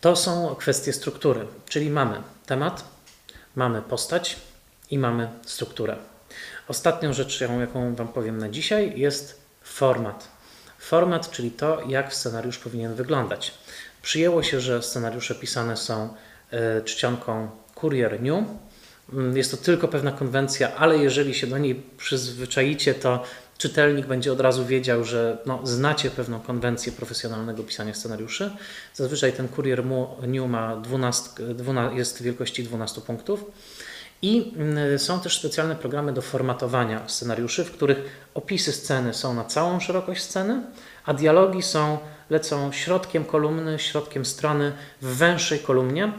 To 0.00 0.16
są 0.16 0.54
kwestie 0.54 0.92
struktury, 0.92 1.46
czyli 1.68 1.90
mamy 1.90 2.22
temat, 2.46 2.84
mamy 3.56 3.82
postać 3.82 4.36
i 4.90 4.98
mamy 4.98 5.28
strukturę. 5.46 5.96
Ostatnią 6.68 7.12
rzeczą, 7.12 7.60
jaką 7.60 7.94
Wam 7.94 8.08
powiem 8.08 8.38
na 8.38 8.48
dzisiaj, 8.48 9.00
jest 9.00 9.40
format. 9.62 10.28
Format, 10.78 11.30
czyli 11.30 11.50
to, 11.50 11.82
jak 11.88 12.14
scenariusz 12.14 12.58
powinien 12.58 12.94
wyglądać. 12.94 13.54
Przyjęło 14.02 14.42
się, 14.42 14.60
że 14.60 14.82
scenariusze 14.82 15.34
pisane 15.34 15.76
są 15.76 16.14
e, 16.50 16.82
czcionką 16.82 17.50
Courier 17.80 18.22
New. 18.22 18.44
Mm, 19.12 19.36
jest 19.36 19.50
to 19.50 19.56
tylko 19.56 19.88
pewna 19.88 20.12
konwencja, 20.12 20.76
ale 20.76 20.98
jeżeli 20.98 21.34
się 21.34 21.46
do 21.46 21.58
niej 21.58 21.82
przyzwyczajicie, 21.96 22.94
to 22.94 23.22
czytelnik 23.58 24.06
będzie 24.06 24.32
od 24.32 24.40
razu 24.40 24.66
wiedział, 24.66 25.04
że 25.04 25.38
no, 25.46 25.60
znacie 25.66 26.10
pewną 26.10 26.40
konwencję 26.40 26.92
profesjonalnego 26.92 27.62
pisania 27.62 27.94
scenariuszy. 27.94 28.50
Zazwyczaj 28.94 29.32
ten 29.32 29.48
Courier 29.48 29.84
New 30.22 30.50
ma 30.50 30.76
12, 30.76 31.30
12, 31.54 31.96
jest 31.96 32.22
wielkości 32.22 32.64
12 32.64 33.00
punktów. 33.00 33.44
I 34.22 34.54
mm, 34.56 34.98
są 34.98 35.20
też 35.20 35.38
specjalne 35.38 35.76
programy 35.76 36.12
do 36.12 36.22
formatowania 36.22 37.08
scenariuszy, 37.08 37.64
w 37.64 37.72
których 37.72 38.28
opisy 38.34 38.72
sceny 38.72 39.14
są 39.14 39.34
na 39.34 39.44
całą 39.44 39.80
szerokość 39.80 40.22
sceny, 40.22 40.62
a 41.04 41.14
dialogi 41.14 41.62
są, 41.62 41.98
lecą 42.30 42.72
środkiem 42.72 43.24
kolumny, 43.24 43.78
środkiem 43.78 44.24
strony 44.24 44.72
w 45.02 45.16
węższej 45.16 45.58
kolumnie. 45.58 46.12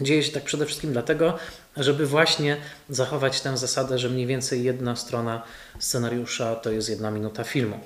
Dzieje 0.00 0.22
się 0.22 0.32
tak 0.32 0.44
przede 0.44 0.66
wszystkim 0.66 0.92
dlatego, 0.92 1.38
żeby 1.76 2.06
właśnie 2.06 2.56
zachować 2.88 3.40
tę 3.40 3.56
zasadę, 3.56 3.98
że 3.98 4.08
mniej 4.08 4.26
więcej 4.26 4.64
jedna 4.64 4.96
strona 4.96 5.42
scenariusza 5.78 6.56
to 6.56 6.70
jest 6.70 6.88
jedna 6.88 7.10
minuta 7.10 7.44
filmu. 7.44 7.80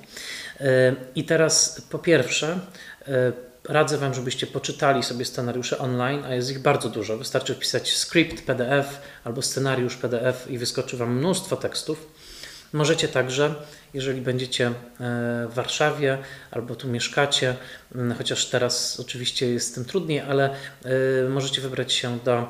E, 0.59 0.95
I 1.15 1.23
teraz 1.23 1.81
po 1.89 1.99
pierwsze, 1.99 2.59
e, 3.07 3.52
radzę 3.69 3.97
Wam, 3.97 4.13
żebyście 4.13 4.47
poczytali 4.47 5.03
sobie 5.03 5.25
scenariusze 5.25 5.77
online, 5.77 6.25
a 6.25 6.35
jest 6.35 6.51
ich 6.51 6.59
bardzo 6.59 6.89
dużo. 6.89 7.17
Wystarczy 7.17 7.55
wpisać 7.55 7.97
skrypt 7.97 8.45
PDF 8.45 9.01
albo 9.23 9.41
scenariusz 9.41 9.95
PDF 9.95 10.47
i 10.49 10.57
wyskoczy 10.57 10.97
Wam 10.97 11.17
mnóstwo 11.17 11.55
tekstów. 11.55 12.07
Możecie 12.73 13.07
także, 13.07 13.55
jeżeli 13.93 14.21
będziecie 14.21 14.67
e, 14.67 14.71
w 15.49 15.53
Warszawie 15.53 16.17
albo 16.51 16.75
tu 16.75 16.87
mieszkacie, 16.87 17.55
chociaż 18.17 18.45
teraz 18.45 18.99
oczywiście 18.99 19.49
jest 19.49 19.75
tym 19.75 19.85
trudniej, 19.85 20.19
ale 20.19 20.55
możecie 21.29 21.61
wybrać 21.61 21.93
się 21.93 22.19
do 22.19 22.47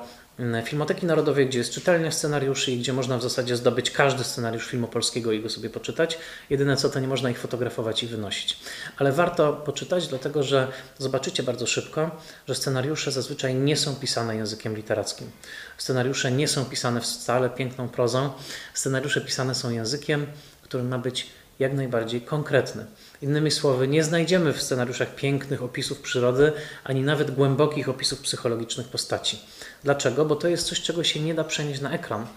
Filmoteki 0.65 1.06
Narodowej, 1.06 1.48
gdzie 1.48 1.60
jest 1.60 1.74
czytelnia 1.74 2.12
scenariuszy 2.12 2.72
i 2.72 2.80
gdzie 2.80 2.93
można 2.93 3.17
w 3.17 3.22
zasadzie 3.22 3.56
zdobyć 3.56 3.91
każdy 3.91 4.24
scenariusz 4.24 4.67
filmu 4.67 4.88
polskiego 4.88 5.32
i 5.32 5.41
go 5.41 5.50
sobie 5.50 5.69
poczytać. 5.69 6.17
Jedyne 6.50 6.78
co 6.78 6.89
to 6.89 7.00
nie 7.00 7.08
można 7.08 7.30
ich 7.30 7.39
fotografować 7.39 8.04
i 8.04 8.08
wynosić. 8.08 8.60
Ale 8.98 9.12
warto 9.12 9.54
poczytać, 9.54 10.08
dlatego 10.08 10.43
że 10.43 10.67
zobaczycie 10.98 11.43
bardzo 11.43 11.67
szybko, 11.67 12.12
że 12.48 12.56
scenariusze 12.56 13.12
zazwyczaj 13.12 13.56
nie 13.56 13.78
są 13.78 13.96
pisane 13.96 14.36
językiem 14.36 14.76
literackim. 14.76 15.32
Scenariusze 15.78 16.32
nie 16.32 16.48
są 16.48 16.65
pisane 16.65 17.02
wcale 17.02 17.50
piękną 17.50 17.89
prozą. 17.89 18.30
Scenariusze 18.74 19.22
pisane 19.22 19.56
są 19.56 19.69
językiem, 19.69 20.28
który 20.62 20.84
ma 20.84 20.98
być 20.98 21.28
jak 21.59 21.73
najbardziej 21.73 22.21
konkretny. 22.21 22.85
Innymi 23.21 23.51
słowy, 23.51 23.87
nie 23.87 24.03
znajdziemy 24.03 24.53
w 24.53 24.61
scenariuszach 24.61 25.15
pięknych 25.15 25.63
opisów 25.63 25.99
przyrody, 25.99 26.51
ani 26.83 27.01
nawet 27.01 27.31
głębokich 27.31 27.89
opisów 27.89 28.19
psychologicznych 28.19 28.87
postaci. 28.87 29.39
Dlaczego? 29.83 30.25
Bo 30.25 30.35
to 30.35 30.47
jest 30.47 30.67
coś, 30.67 30.81
czego 30.81 31.03
się 31.03 31.19
nie 31.19 31.33
da 31.33 31.43
przenieść 31.43 31.81
na 31.81 31.91
ekran. 31.91 32.27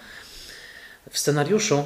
W 1.10 1.18
scenariuszu 1.18 1.84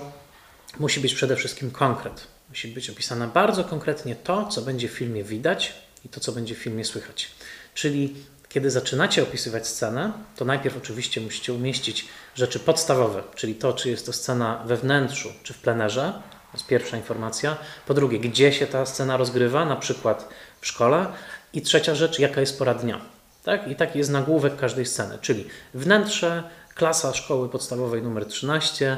musi 0.78 1.00
być 1.00 1.14
przede 1.14 1.36
wszystkim 1.36 1.70
konkret. 1.70 2.26
Musi 2.48 2.68
być 2.68 2.90
opisane 2.90 3.28
bardzo 3.28 3.64
konkretnie 3.64 4.16
to, 4.16 4.48
co 4.48 4.62
będzie 4.62 4.88
w 4.88 4.92
filmie 4.92 5.24
widać 5.24 5.74
i 6.04 6.08
to, 6.08 6.20
co 6.20 6.32
będzie 6.32 6.54
w 6.54 6.58
filmie 6.58 6.84
słychać. 6.84 7.30
Czyli 7.74 8.14
kiedy 8.48 8.70
zaczynacie 8.70 9.22
opisywać 9.22 9.66
scenę, 9.66 10.12
to 10.36 10.44
najpierw 10.44 10.76
oczywiście 10.76 11.20
musicie 11.20 11.52
umieścić 11.52 12.08
rzeczy 12.34 12.60
podstawowe, 12.60 13.22
czyli 13.34 13.54
to, 13.54 13.72
czy 13.72 13.90
jest 13.90 14.06
to 14.06 14.12
scena 14.12 14.62
we 14.66 14.76
wnętrzu, 14.76 15.32
czy 15.42 15.54
w 15.54 15.58
plenerze, 15.58 16.22
to 16.52 16.56
jest 16.56 16.66
pierwsza 16.66 16.96
informacja. 16.96 17.56
Po 17.86 17.94
drugie, 17.94 18.18
gdzie 18.18 18.52
się 18.52 18.66
ta 18.66 18.86
scena 18.86 19.16
rozgrywa, 19.16 19.64
na 19.64 19.76
przykład 19.76 20.28
w 20.60 20.66
szkole. 20.66 21.06
I 21.52 21.62
trzecia 21.62 21.94
rzecz, 21.94 22.18
jaka 22.18 22.40
jest 22.40 22.58
pora 22.58 22.74
dnia. 22.74 23.00
Tak? 23.44 23.68
I 23.68 23.76
taki 23.76 23.98
jest 23.98 24.10
nagłówek 24.10 24.56
każdej 24.56 24.86
sceny, 24.86 25.18
czyli 25.20 25.46
wnętrze, 25.74 26.42
klasa 26.74 27.14
szkoły 27.14 27.48
podstawowej 27.48 28.02
numer 28.02 28.26
13, 28.26 28.96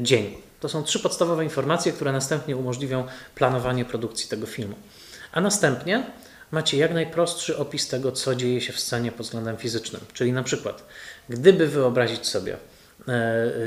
dzień. 0.00 0.36
To 0.60 0.68
są 0.68 0.82
trzy 0.82 1.00
podstawowe 1.00 1.44
informacje, 1.44 1.92
które 1.92 2.12
następnie 2.12 2.56
umożliwią 2.56 3.06
planowanie 3.34 3.84
produkcji 3.84 4.28
tego 4.28 4.46
filmu. 4.46 4.74
A 5.32 5.40
następnie 5.40 6.06
macie 6.50 6.76
jak 6.76 6.94
najprostszy 6.94 7.58
opis 7.58 7.88
tego, 7.88 8.12
co 8.12 8.34
dzieje 8.34 8.60
się 8.60 8.72
w 8.72 8.80
scenie 8.80 9.12
pod 9.12 9.26
względem 9.26 9.56
fizycznym. 9.56 10.02
Czyli 10.12 10.32
na 10.32 10.42
przykład, 10.42 10.84
gdyby 11.28 11.66
wyobrazić 11.66 12.26
sobie, 12.26 12.56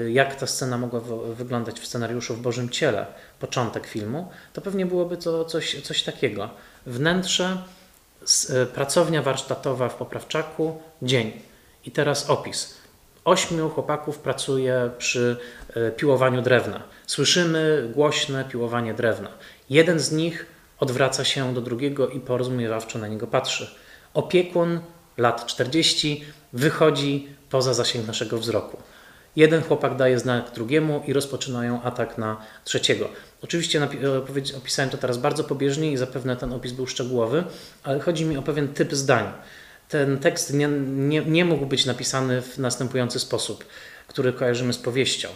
jak 0.09 0.35
ta 0.35 0.47
scena 0.47 0.77
mogła 0.77 1.01
wyglądać 1.33 1.79
w 1.79 1.87
scenariuszu 1.87 2.35
w 2.35 2.41
Bożym 2.41 2.69
Ciele, 2.69 3.05
początek 3.39 3.87
filmu, 3.87 4.29
to 4.53 4.61
pewnie 4.61 4.85
byłoby 4.85 5.17
to 5.17 5.45
coś, 5.45 5.81
coś 5.81 6.03
takiego. 6.03 6.49
Wnętrze, 6.85 7.57
e, 8.49 8.65
pracownia 8.65 9.21
warsztatowa 9.21 9.89
w 9.89 9.95
Poprawczaku, 9.95 10.81
dzień. 11.01 11.31
I 11.85 11.91
teraz 11.91 12.29
opis. 12.29 12.77
Ośmiu 13.25 13.69
chłopaków 13.69 14.19
pracuje 14.19 14.89
przy 14.97 15.37
e, 15.75 15.91
piłowaniu 15.91 16.41
drewna. 16.41 16.83
Słyszymy 17.07 17.91
głośne 17.93 18.45
piłowanie 18.45 18.93
drewna. 18.93 19.29
Jeden 19.69 19.99
z 19.99 20.11
nich 20.11 20.45
odwraca 20.79 21.25
się 21.25 21.53
do 21.53 21.61
drugiego 21.61 22.07
i 22.07 22.19
porozumiewawczo 22.19 22.99
na 22.99 23.07
niego 23.07 23.27
patrzy. 23.27 23.75
Opiekun 24.13 24.79
lat 25.17 25.45
40 25.45 26.25
wychodzi 26.53 27.27
poza 27.49 27.73
zasięg 27.73 28.07
naszego 28.07 28.37
wzroku. 28.37 28.77
Jeden 29.37 29.61
chłopak 29.61 29.95
daje 29.95 30.19
znak 30.19 30.51
drugiemu 30.51 31.03
i 31.07 31.13
rozpoczynają 31.13 31.81
atak 31.81 32.17
na 32.17 32.37
trzeciego. 32.63 33.09
Oczywiście 33.41 33.81
e, 33.81 34.57
opisałem 34.57 34.91
to 34.91 34.97
teraz 34.97 35.17
bardzo 35.17 35.43
pobieżnie 35.43 35.91
i 35.91 35.97
zapewne 35.97 36.35
ten 36.35 36.53
opis 36.53 36.71
był 36.71 36.87
szczegółowy, 36.87 37.43
ale 37.83 37.99
chodzi 37.99 38.25
mi 38.25 38.37
o 38.37 38.41
pewien 38.41 38.67
typ 38.67 38.93
zdań. 38.93 39.25
Ten 39.89 40.19
tekst 40.19 40.53
nie, 40.53 40.67
nie, 40.87 41.21
nie 41.21 41.45
mógł 41.45 41.65
być 41.65 41.85
napisany 41.85 42.41
w 42.41 42.57
następujący 42.57 43.19
sposób, 43.19 43.65
który 44.07 44.33
kojarzymy 44.33 44.73
z 44.73 44.77
powieścią 44.77 45.27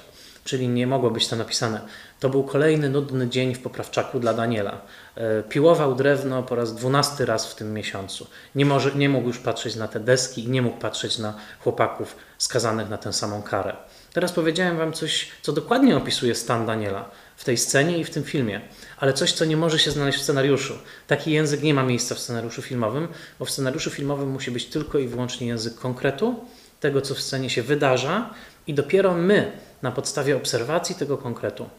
czyli 0.44 0.68
nie 0.68 0.88
mogło 0.88 1.12
być 1.12 1.28
to 1.28 1.36
napisane. 1.36 1.82
To 2.20 2.30
był 2.30 2.44
kolejny 2.44 2.90
nudny 2.90 3.30
dzień 3.30 3.56
w 3.56 3.62
poprawczaku 3.62 4.20
dla 4.20 4.34
Daniela. 4.34 4.82
E, 5.16 5.44
piłował 5.44 5.96
drewno 5.96 6.44
po 6.44 6.56
raz 6.56 6.76
dwunasty 6.76 7.26
raz 7.26 7.52
w 7.52 7.56
tym 7.56 7.74
miesiącu. 7.74 8.28
Nie, 8.56 8.66
może, 8.66 8.92
nie 8.96 9.10
mógł 9.10 9.28
już 9.28 9.40
patrzeć 9.40 9.76
na 9.76 9.88
te 9.88 10.00
deski 10.00 10.44
i 10.44 10.50
nie 10.50 10.62
mógł 10.62 10.78
patrzeć 10.78 11.18
na 11.18 11.34
chłopaków 11.60 12.16
skazanych 12.38 12.90
na 12.90 12.98
tę 12.98 13.14
samą 13.14 13.42
karę. 13.42 13.76
Teraz 14.14 14.32
powiedziałem 14.32 14.78
Wam 14.78 14.94
coś, 14.94 15.28
co 15.42 15.54
dokładnie 15.54 15.98
opisuje 15.98 16.36
stan 16.36 16.66
Daniela 16.66 17.10
w 17.36 17.44
tej 17.44 17.58
scenie 17.58 17.98
i 17.98 18.04
w 18.04 18.10
tym 18.10 18.24
filmie, 18.24 18.62
ale 18.98 19.14
coś, 19.14 19.32
co 19.32 19.46
nie 19.46 19.58
może 19.58 19.80
się 19.80 19.92
znaleźć 19.92 20.20
w 20.20 20.22
scenariuszu. 20.22 20.74
Taki 21.08 21.32
język 21.32 21.64
nie 21.64 21.74
ma 21.74 21.84
miejsca 21.84 22.16
w 22.16 22.20
scenariuszu 22.20 22.62
filmowym, 22.62 23.08
bo 23.40 23.46
w 23.46 23.52
scenariuszu 23.52 23.90
filmowym 23.90 24.30
musi 24.30 24.52
być 24.52 24.66
tylko 24.66 25.00
i 25.00 25.08
wyłącznie 25.08 25.48
język 25.48 25.76
konkretu, 25.76 26.46
tego, 26.80 27.02
co 27.02 27.16
w 27.16 27.22
scenie 27.22 27.50
się 27.50 27.64
wydarza, 27.64 28.34
i 28.68 28.74
dopiero 28.74 29.14
my, 29.14 29.52
na 29.82 29.92
podstawie 29.92 30.38
obserwacji 30.38 30.96
tego 30.96 31.18
konkretu, 31.18 31.70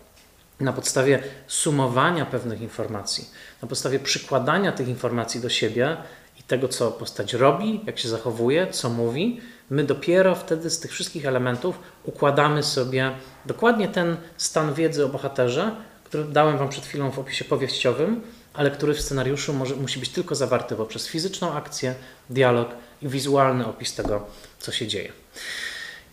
na 0.61 0.73
podstawie 0.73 1.23
sumowania 1.47 2.27
pewnych 2.27 2.61
informacji, 2.61 3.29
na 3.63 3.69
podstawie 3.69 3.99
przykładania 3.99 4.73
tych 4.73 4.89
informacji 4.89 5.41
do 5.41 5.49
siebie 5.49 5.97
i 6.41 6.43
tego, 6.43 6.69
co 6.69 6.91
postać 6.91 7.33
robi, 7.33 7.81
jak 7.87 7.99
się 7.99 8.09
zachowuje, 8.09 8.67
co 8.67 8.91
mówi, 8.91 9.41
my 9.73 9.85
dopiero 9.85 10.35
wtedy 10.35 10.71
z 10.71 10.81
tych 10.81 10.91
wszystkich 10.91 11.27
elementów 11.27 11.79
układamy 12.05 12.63
sobie 12.63 13.11
dokładnie 13.47 13.89
ten 13.89 14.17
stan 14.37 14.75
wiedzy 14.75 15.05
o 15.05 15.09
bohaterze, 15.09 15.77
który 16.05 16.25
dałem 16.25 16.59
Wam 16.59 16.69
przed 16.69 16.85
chwilą 16.85 17.11
w 17.11 17.19
opisie 17.19 17.45
powieściowym, 17.45 18.21
ale 18.55 18.71
który 18.71 18.95
w 18.95 19.01
scenariuszu 19.01 19.53
może, 19.53 19.77
musi 19.77 20.01
być 20.01 20.09
tylko 20.09 20.35
zawarty 20.35 20.77
poprzez 20.77 21.07
fizyczną 21.07 21.53
akcję, 21.53 21.95
dialog 22.31 22.69
i 23.03 23.09
wizualny 23.09 23.67
opis 23.67 23.95
tego, 23.95 24.27
co 24.59 24.73
się 24.73 24.87
dzieje. 24.87 25.13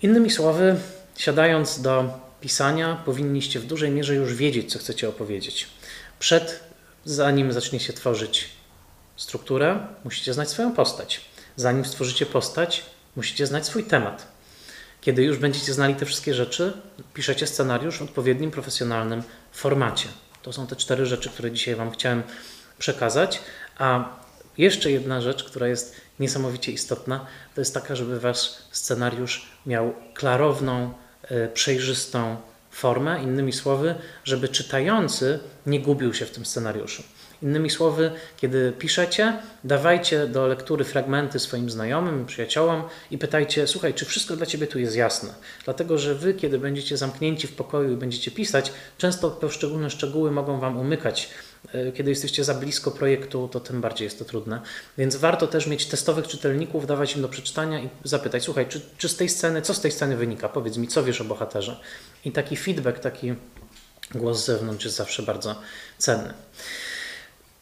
Innymi 0.01 0.29
słowy, 0.29 0.75
siadając 1.17 1.81
do 1.81 2.19
pisania, 2.41 3.01
powinniście 3.05 3.59
w 3.59 3.65
dużej 3.65 3.91
mierze 3.91 4.15
już 4.15 4.33
wiedzieć, 4.33 4.71
co 4.71 4.79
chcecie 4.79 5.09
opowiedzieć. 5.09 5.67
Przed, 6.19 6.59
zanim 7.05 7.53
zaczniecie 7.53 7.93
tworzyć 7.93 8.49
strukturę, 9.15 9.87
musicie 10.03 10.33
znać 10.33 10.49
swoją 10.49 10.73
postać. 10.73 11.21
Zanim 11.55 11.85
stworzycie 11.85 12.25
postać, 12.25 12.85
musicie 13.15 13.47
znać 13.47 13.65
swój 13.65 13.83
temat. 13.83 14.27
Kiedy 15.01 15.23
już 15.23 15.37
będziecie 15.37 15.73
znali 15.73 15.95
te 15.95 16.05
wszystkie 16.05 16.33
rzeczy, 16.33 16.73
piszecie 17.13 17.47
scenariusz 17.47 17.97
w 17.97 18.01
odpowiednim 18.01 18.51
profesjonalnym 18.51 19.23
formacie. 19.51 20.07
To 20.41 20.53
są 20.53 20.67
te 20.67 20.75
cztery 20.75 21.05
rzeczy, 21.05 21.29
które 21.29 21.51
dzisiaj 21.51 21.75
Wam 21.75 21.91
chciałem 21.91 22.23
przekazać. 22.79 23.41
A 23.77 24.19
jeszcze 24.57 24.91
jedna 24.91 25.21
rzecz, 25.21 25.43
która 25.43 25.67
jest 25.67 25.95
niesamowicie 26.19 26.71
istotna, 26.71 27.25
to 27.55 27.61
jest 27.61 27.73
taka, 27.73 27.95
żeby 27.95 28.19
Wasz 28.19 28.51
scenariusz 28.71 29.49
miał 29.65 29.93
klarowną, 30.13 30.93
e, 31.23 31.47
przejrzystą 31.47 32.37
formę, 32.71 33.23
innymi 33.23 33.53
słowy, 33.53 33.95
żeby 34.23 34.49
czytający 34.49 35.39
nie 35.65 35.79
gubił 35.79 36.13
się 36.13 36.25
w 36.25 36.31
tym 36.31 36.45
scenariuszu. 36.45 37.03
Innymi 37.43 37.69
słowy, 37.69 38.11
kiedy 38.37 38.73
piszecie, 38.79 39.37
dawajcie 39.63 40.27
do 40.27 40.47
lektury 40.47 40.83
fragmenty 40.83 41.39
swoim 41.39 41.69
znajomym, 41.69 42.25
przyjaciołom 42.25 42.83
i 43.11 43.17
pytajcie: 43.17 43.67
Słuchaj, 43.67 43.93
czy 43.93 44.05
wszystko 44.05 44.35
dla 44.35 44.45
ciebie 44.45 44.67
tu 44.67 44.79
jest 44.79 44.95
jasne? 44.95 45.29
Dlatego, 45.65 45.97
że 45.97 46.15
wy, 46.15 46.33
kiedy 46.33 46.59
będziecie 46.59 46.97
zamknięci 46.97 47.47
w 47.47 47.55
pokoju 47.55 47.93
i 47.93 47.95
będziecie 47.95 48.31
pisać, 48.31 48.71
często 48.97 49.31
poszczególne 49.31 49.89
szczegóły 49.89 50.31
mogą 50.31 50.59
wam 50.59 50.77
umykać. 50.77 51.29
E, 51.73 51.91
kiedy 51.91 52.09
jesteście 52.09 52.43
za 52.43 52.53
blisko 52.53 52.91
projektu, 52.91 53.47
to 53.47 53.59
tym 53.59 53.81
bardziej 53.81 54.05
jest 54.05 54.19
to 54.19 54.25
trudne. 54.25 54.61
Więc 54.97 55.15
warto 55.15 55.47
też 55.47 55.67
mieć 55.67 55.85
testowych 55.85 56.27
czytelników, 56.27 56.87
dawać 56.87 57.15
im 57.15 57.21
do 57.21 57.29
przeczytania 57.29 57.79
i 57.79 57.89
zapytać: 58.03 58.43
Słuchaj, 58.43 58.67
czy, 58.67 58.81
czy 58.97 59.09
z 59.09 59.15
tej 59.15 59.29
sceny, 59.29 59.61
co 59.61 59.73
z 59.73 59.81
tej 59.81 59.91
sceny 59.91 60.17
wynika? 60.17 60.49
Powiedz 60.49 60.77
mi, 60.77 60.87
co 60.87 61.03
wiesz 61.03 61.21
o 61.21 61.23
bohaterze? 61.23 61.79
I 62.25 62.31
taki 62.31 62.57
feedback, 62.57 62.99
taki 62.99 63.33
głos 64.15 64.43
z 64.43 64.45
zewnątrz 64.45 64.85
jest 64.85 64.97
zawsze 64.97 65.23
bardzo 65.23 65.55
cenny. 65.97 66.33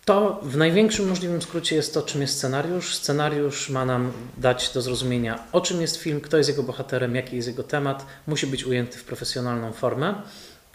To 0.08 0.40
w 0.44 0.58
największym 0.58 1.08
możliwym 1.08 1.42
skrócie 1.42 1.76
jest 1.76 1.94
to, 1.94 2.02
czym 2.02 2.22
jest 2.22 2.38
scenariusz. 2.38 2.96
Scenariusz 2.96 3.70
ma 3.70 3.86
nam 3.86 4.12
dać 4.38 4.70
do 4.74 4.82
zrozumienia, 4.82 5.44
o 5.52 5.62
czym 5.62 5.82
jest 5.82 5.98
film, 5.98 6.22
kto 6.22 6.38
jest 6.38 6.50
jego 6.50 6.64
bohaterem, 6.64 7.16
jaki 7.16 7.36
jest 7.36 7.48
jego 7.48 7.64
temat. 7.64 8.06
Musi 8.28 8.48
być 8.48 8.66
ujęty 8.66 8.98
w 8.98 9.04
profesjonalną 9.04 9.72
formę 9.72 10.22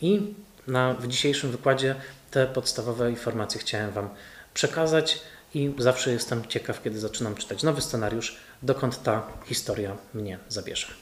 i 0.01 0.35
na, 0.67 0.95
w 0.95 1.09
dzisiejszym 1.09 1.51
wykładzie 1.51 1.95
te 2.31 2.47
podstawowe 2.47 3.11
informacje 3.11 3.61
chciałem 3.61 3.91
Wam 3.91 4.09
przekazać 4.55 5.21
i 5.55 5.75
zawsze 5.79 6.13
jestem 6.13 6.49
ciekaw, 6.49 6.83
kiedy 6.83 7.01
zaczynam 7.01 7.35
czytać 7.35 7.63
nowy 7.63 7.81
scenariusz, 7.81 8.37
dokąd 8.63 9.03
ta 9.03 9.23
historia 9.47 9.97
mnie 10.15 10.39
zabierze. 10.49 11.02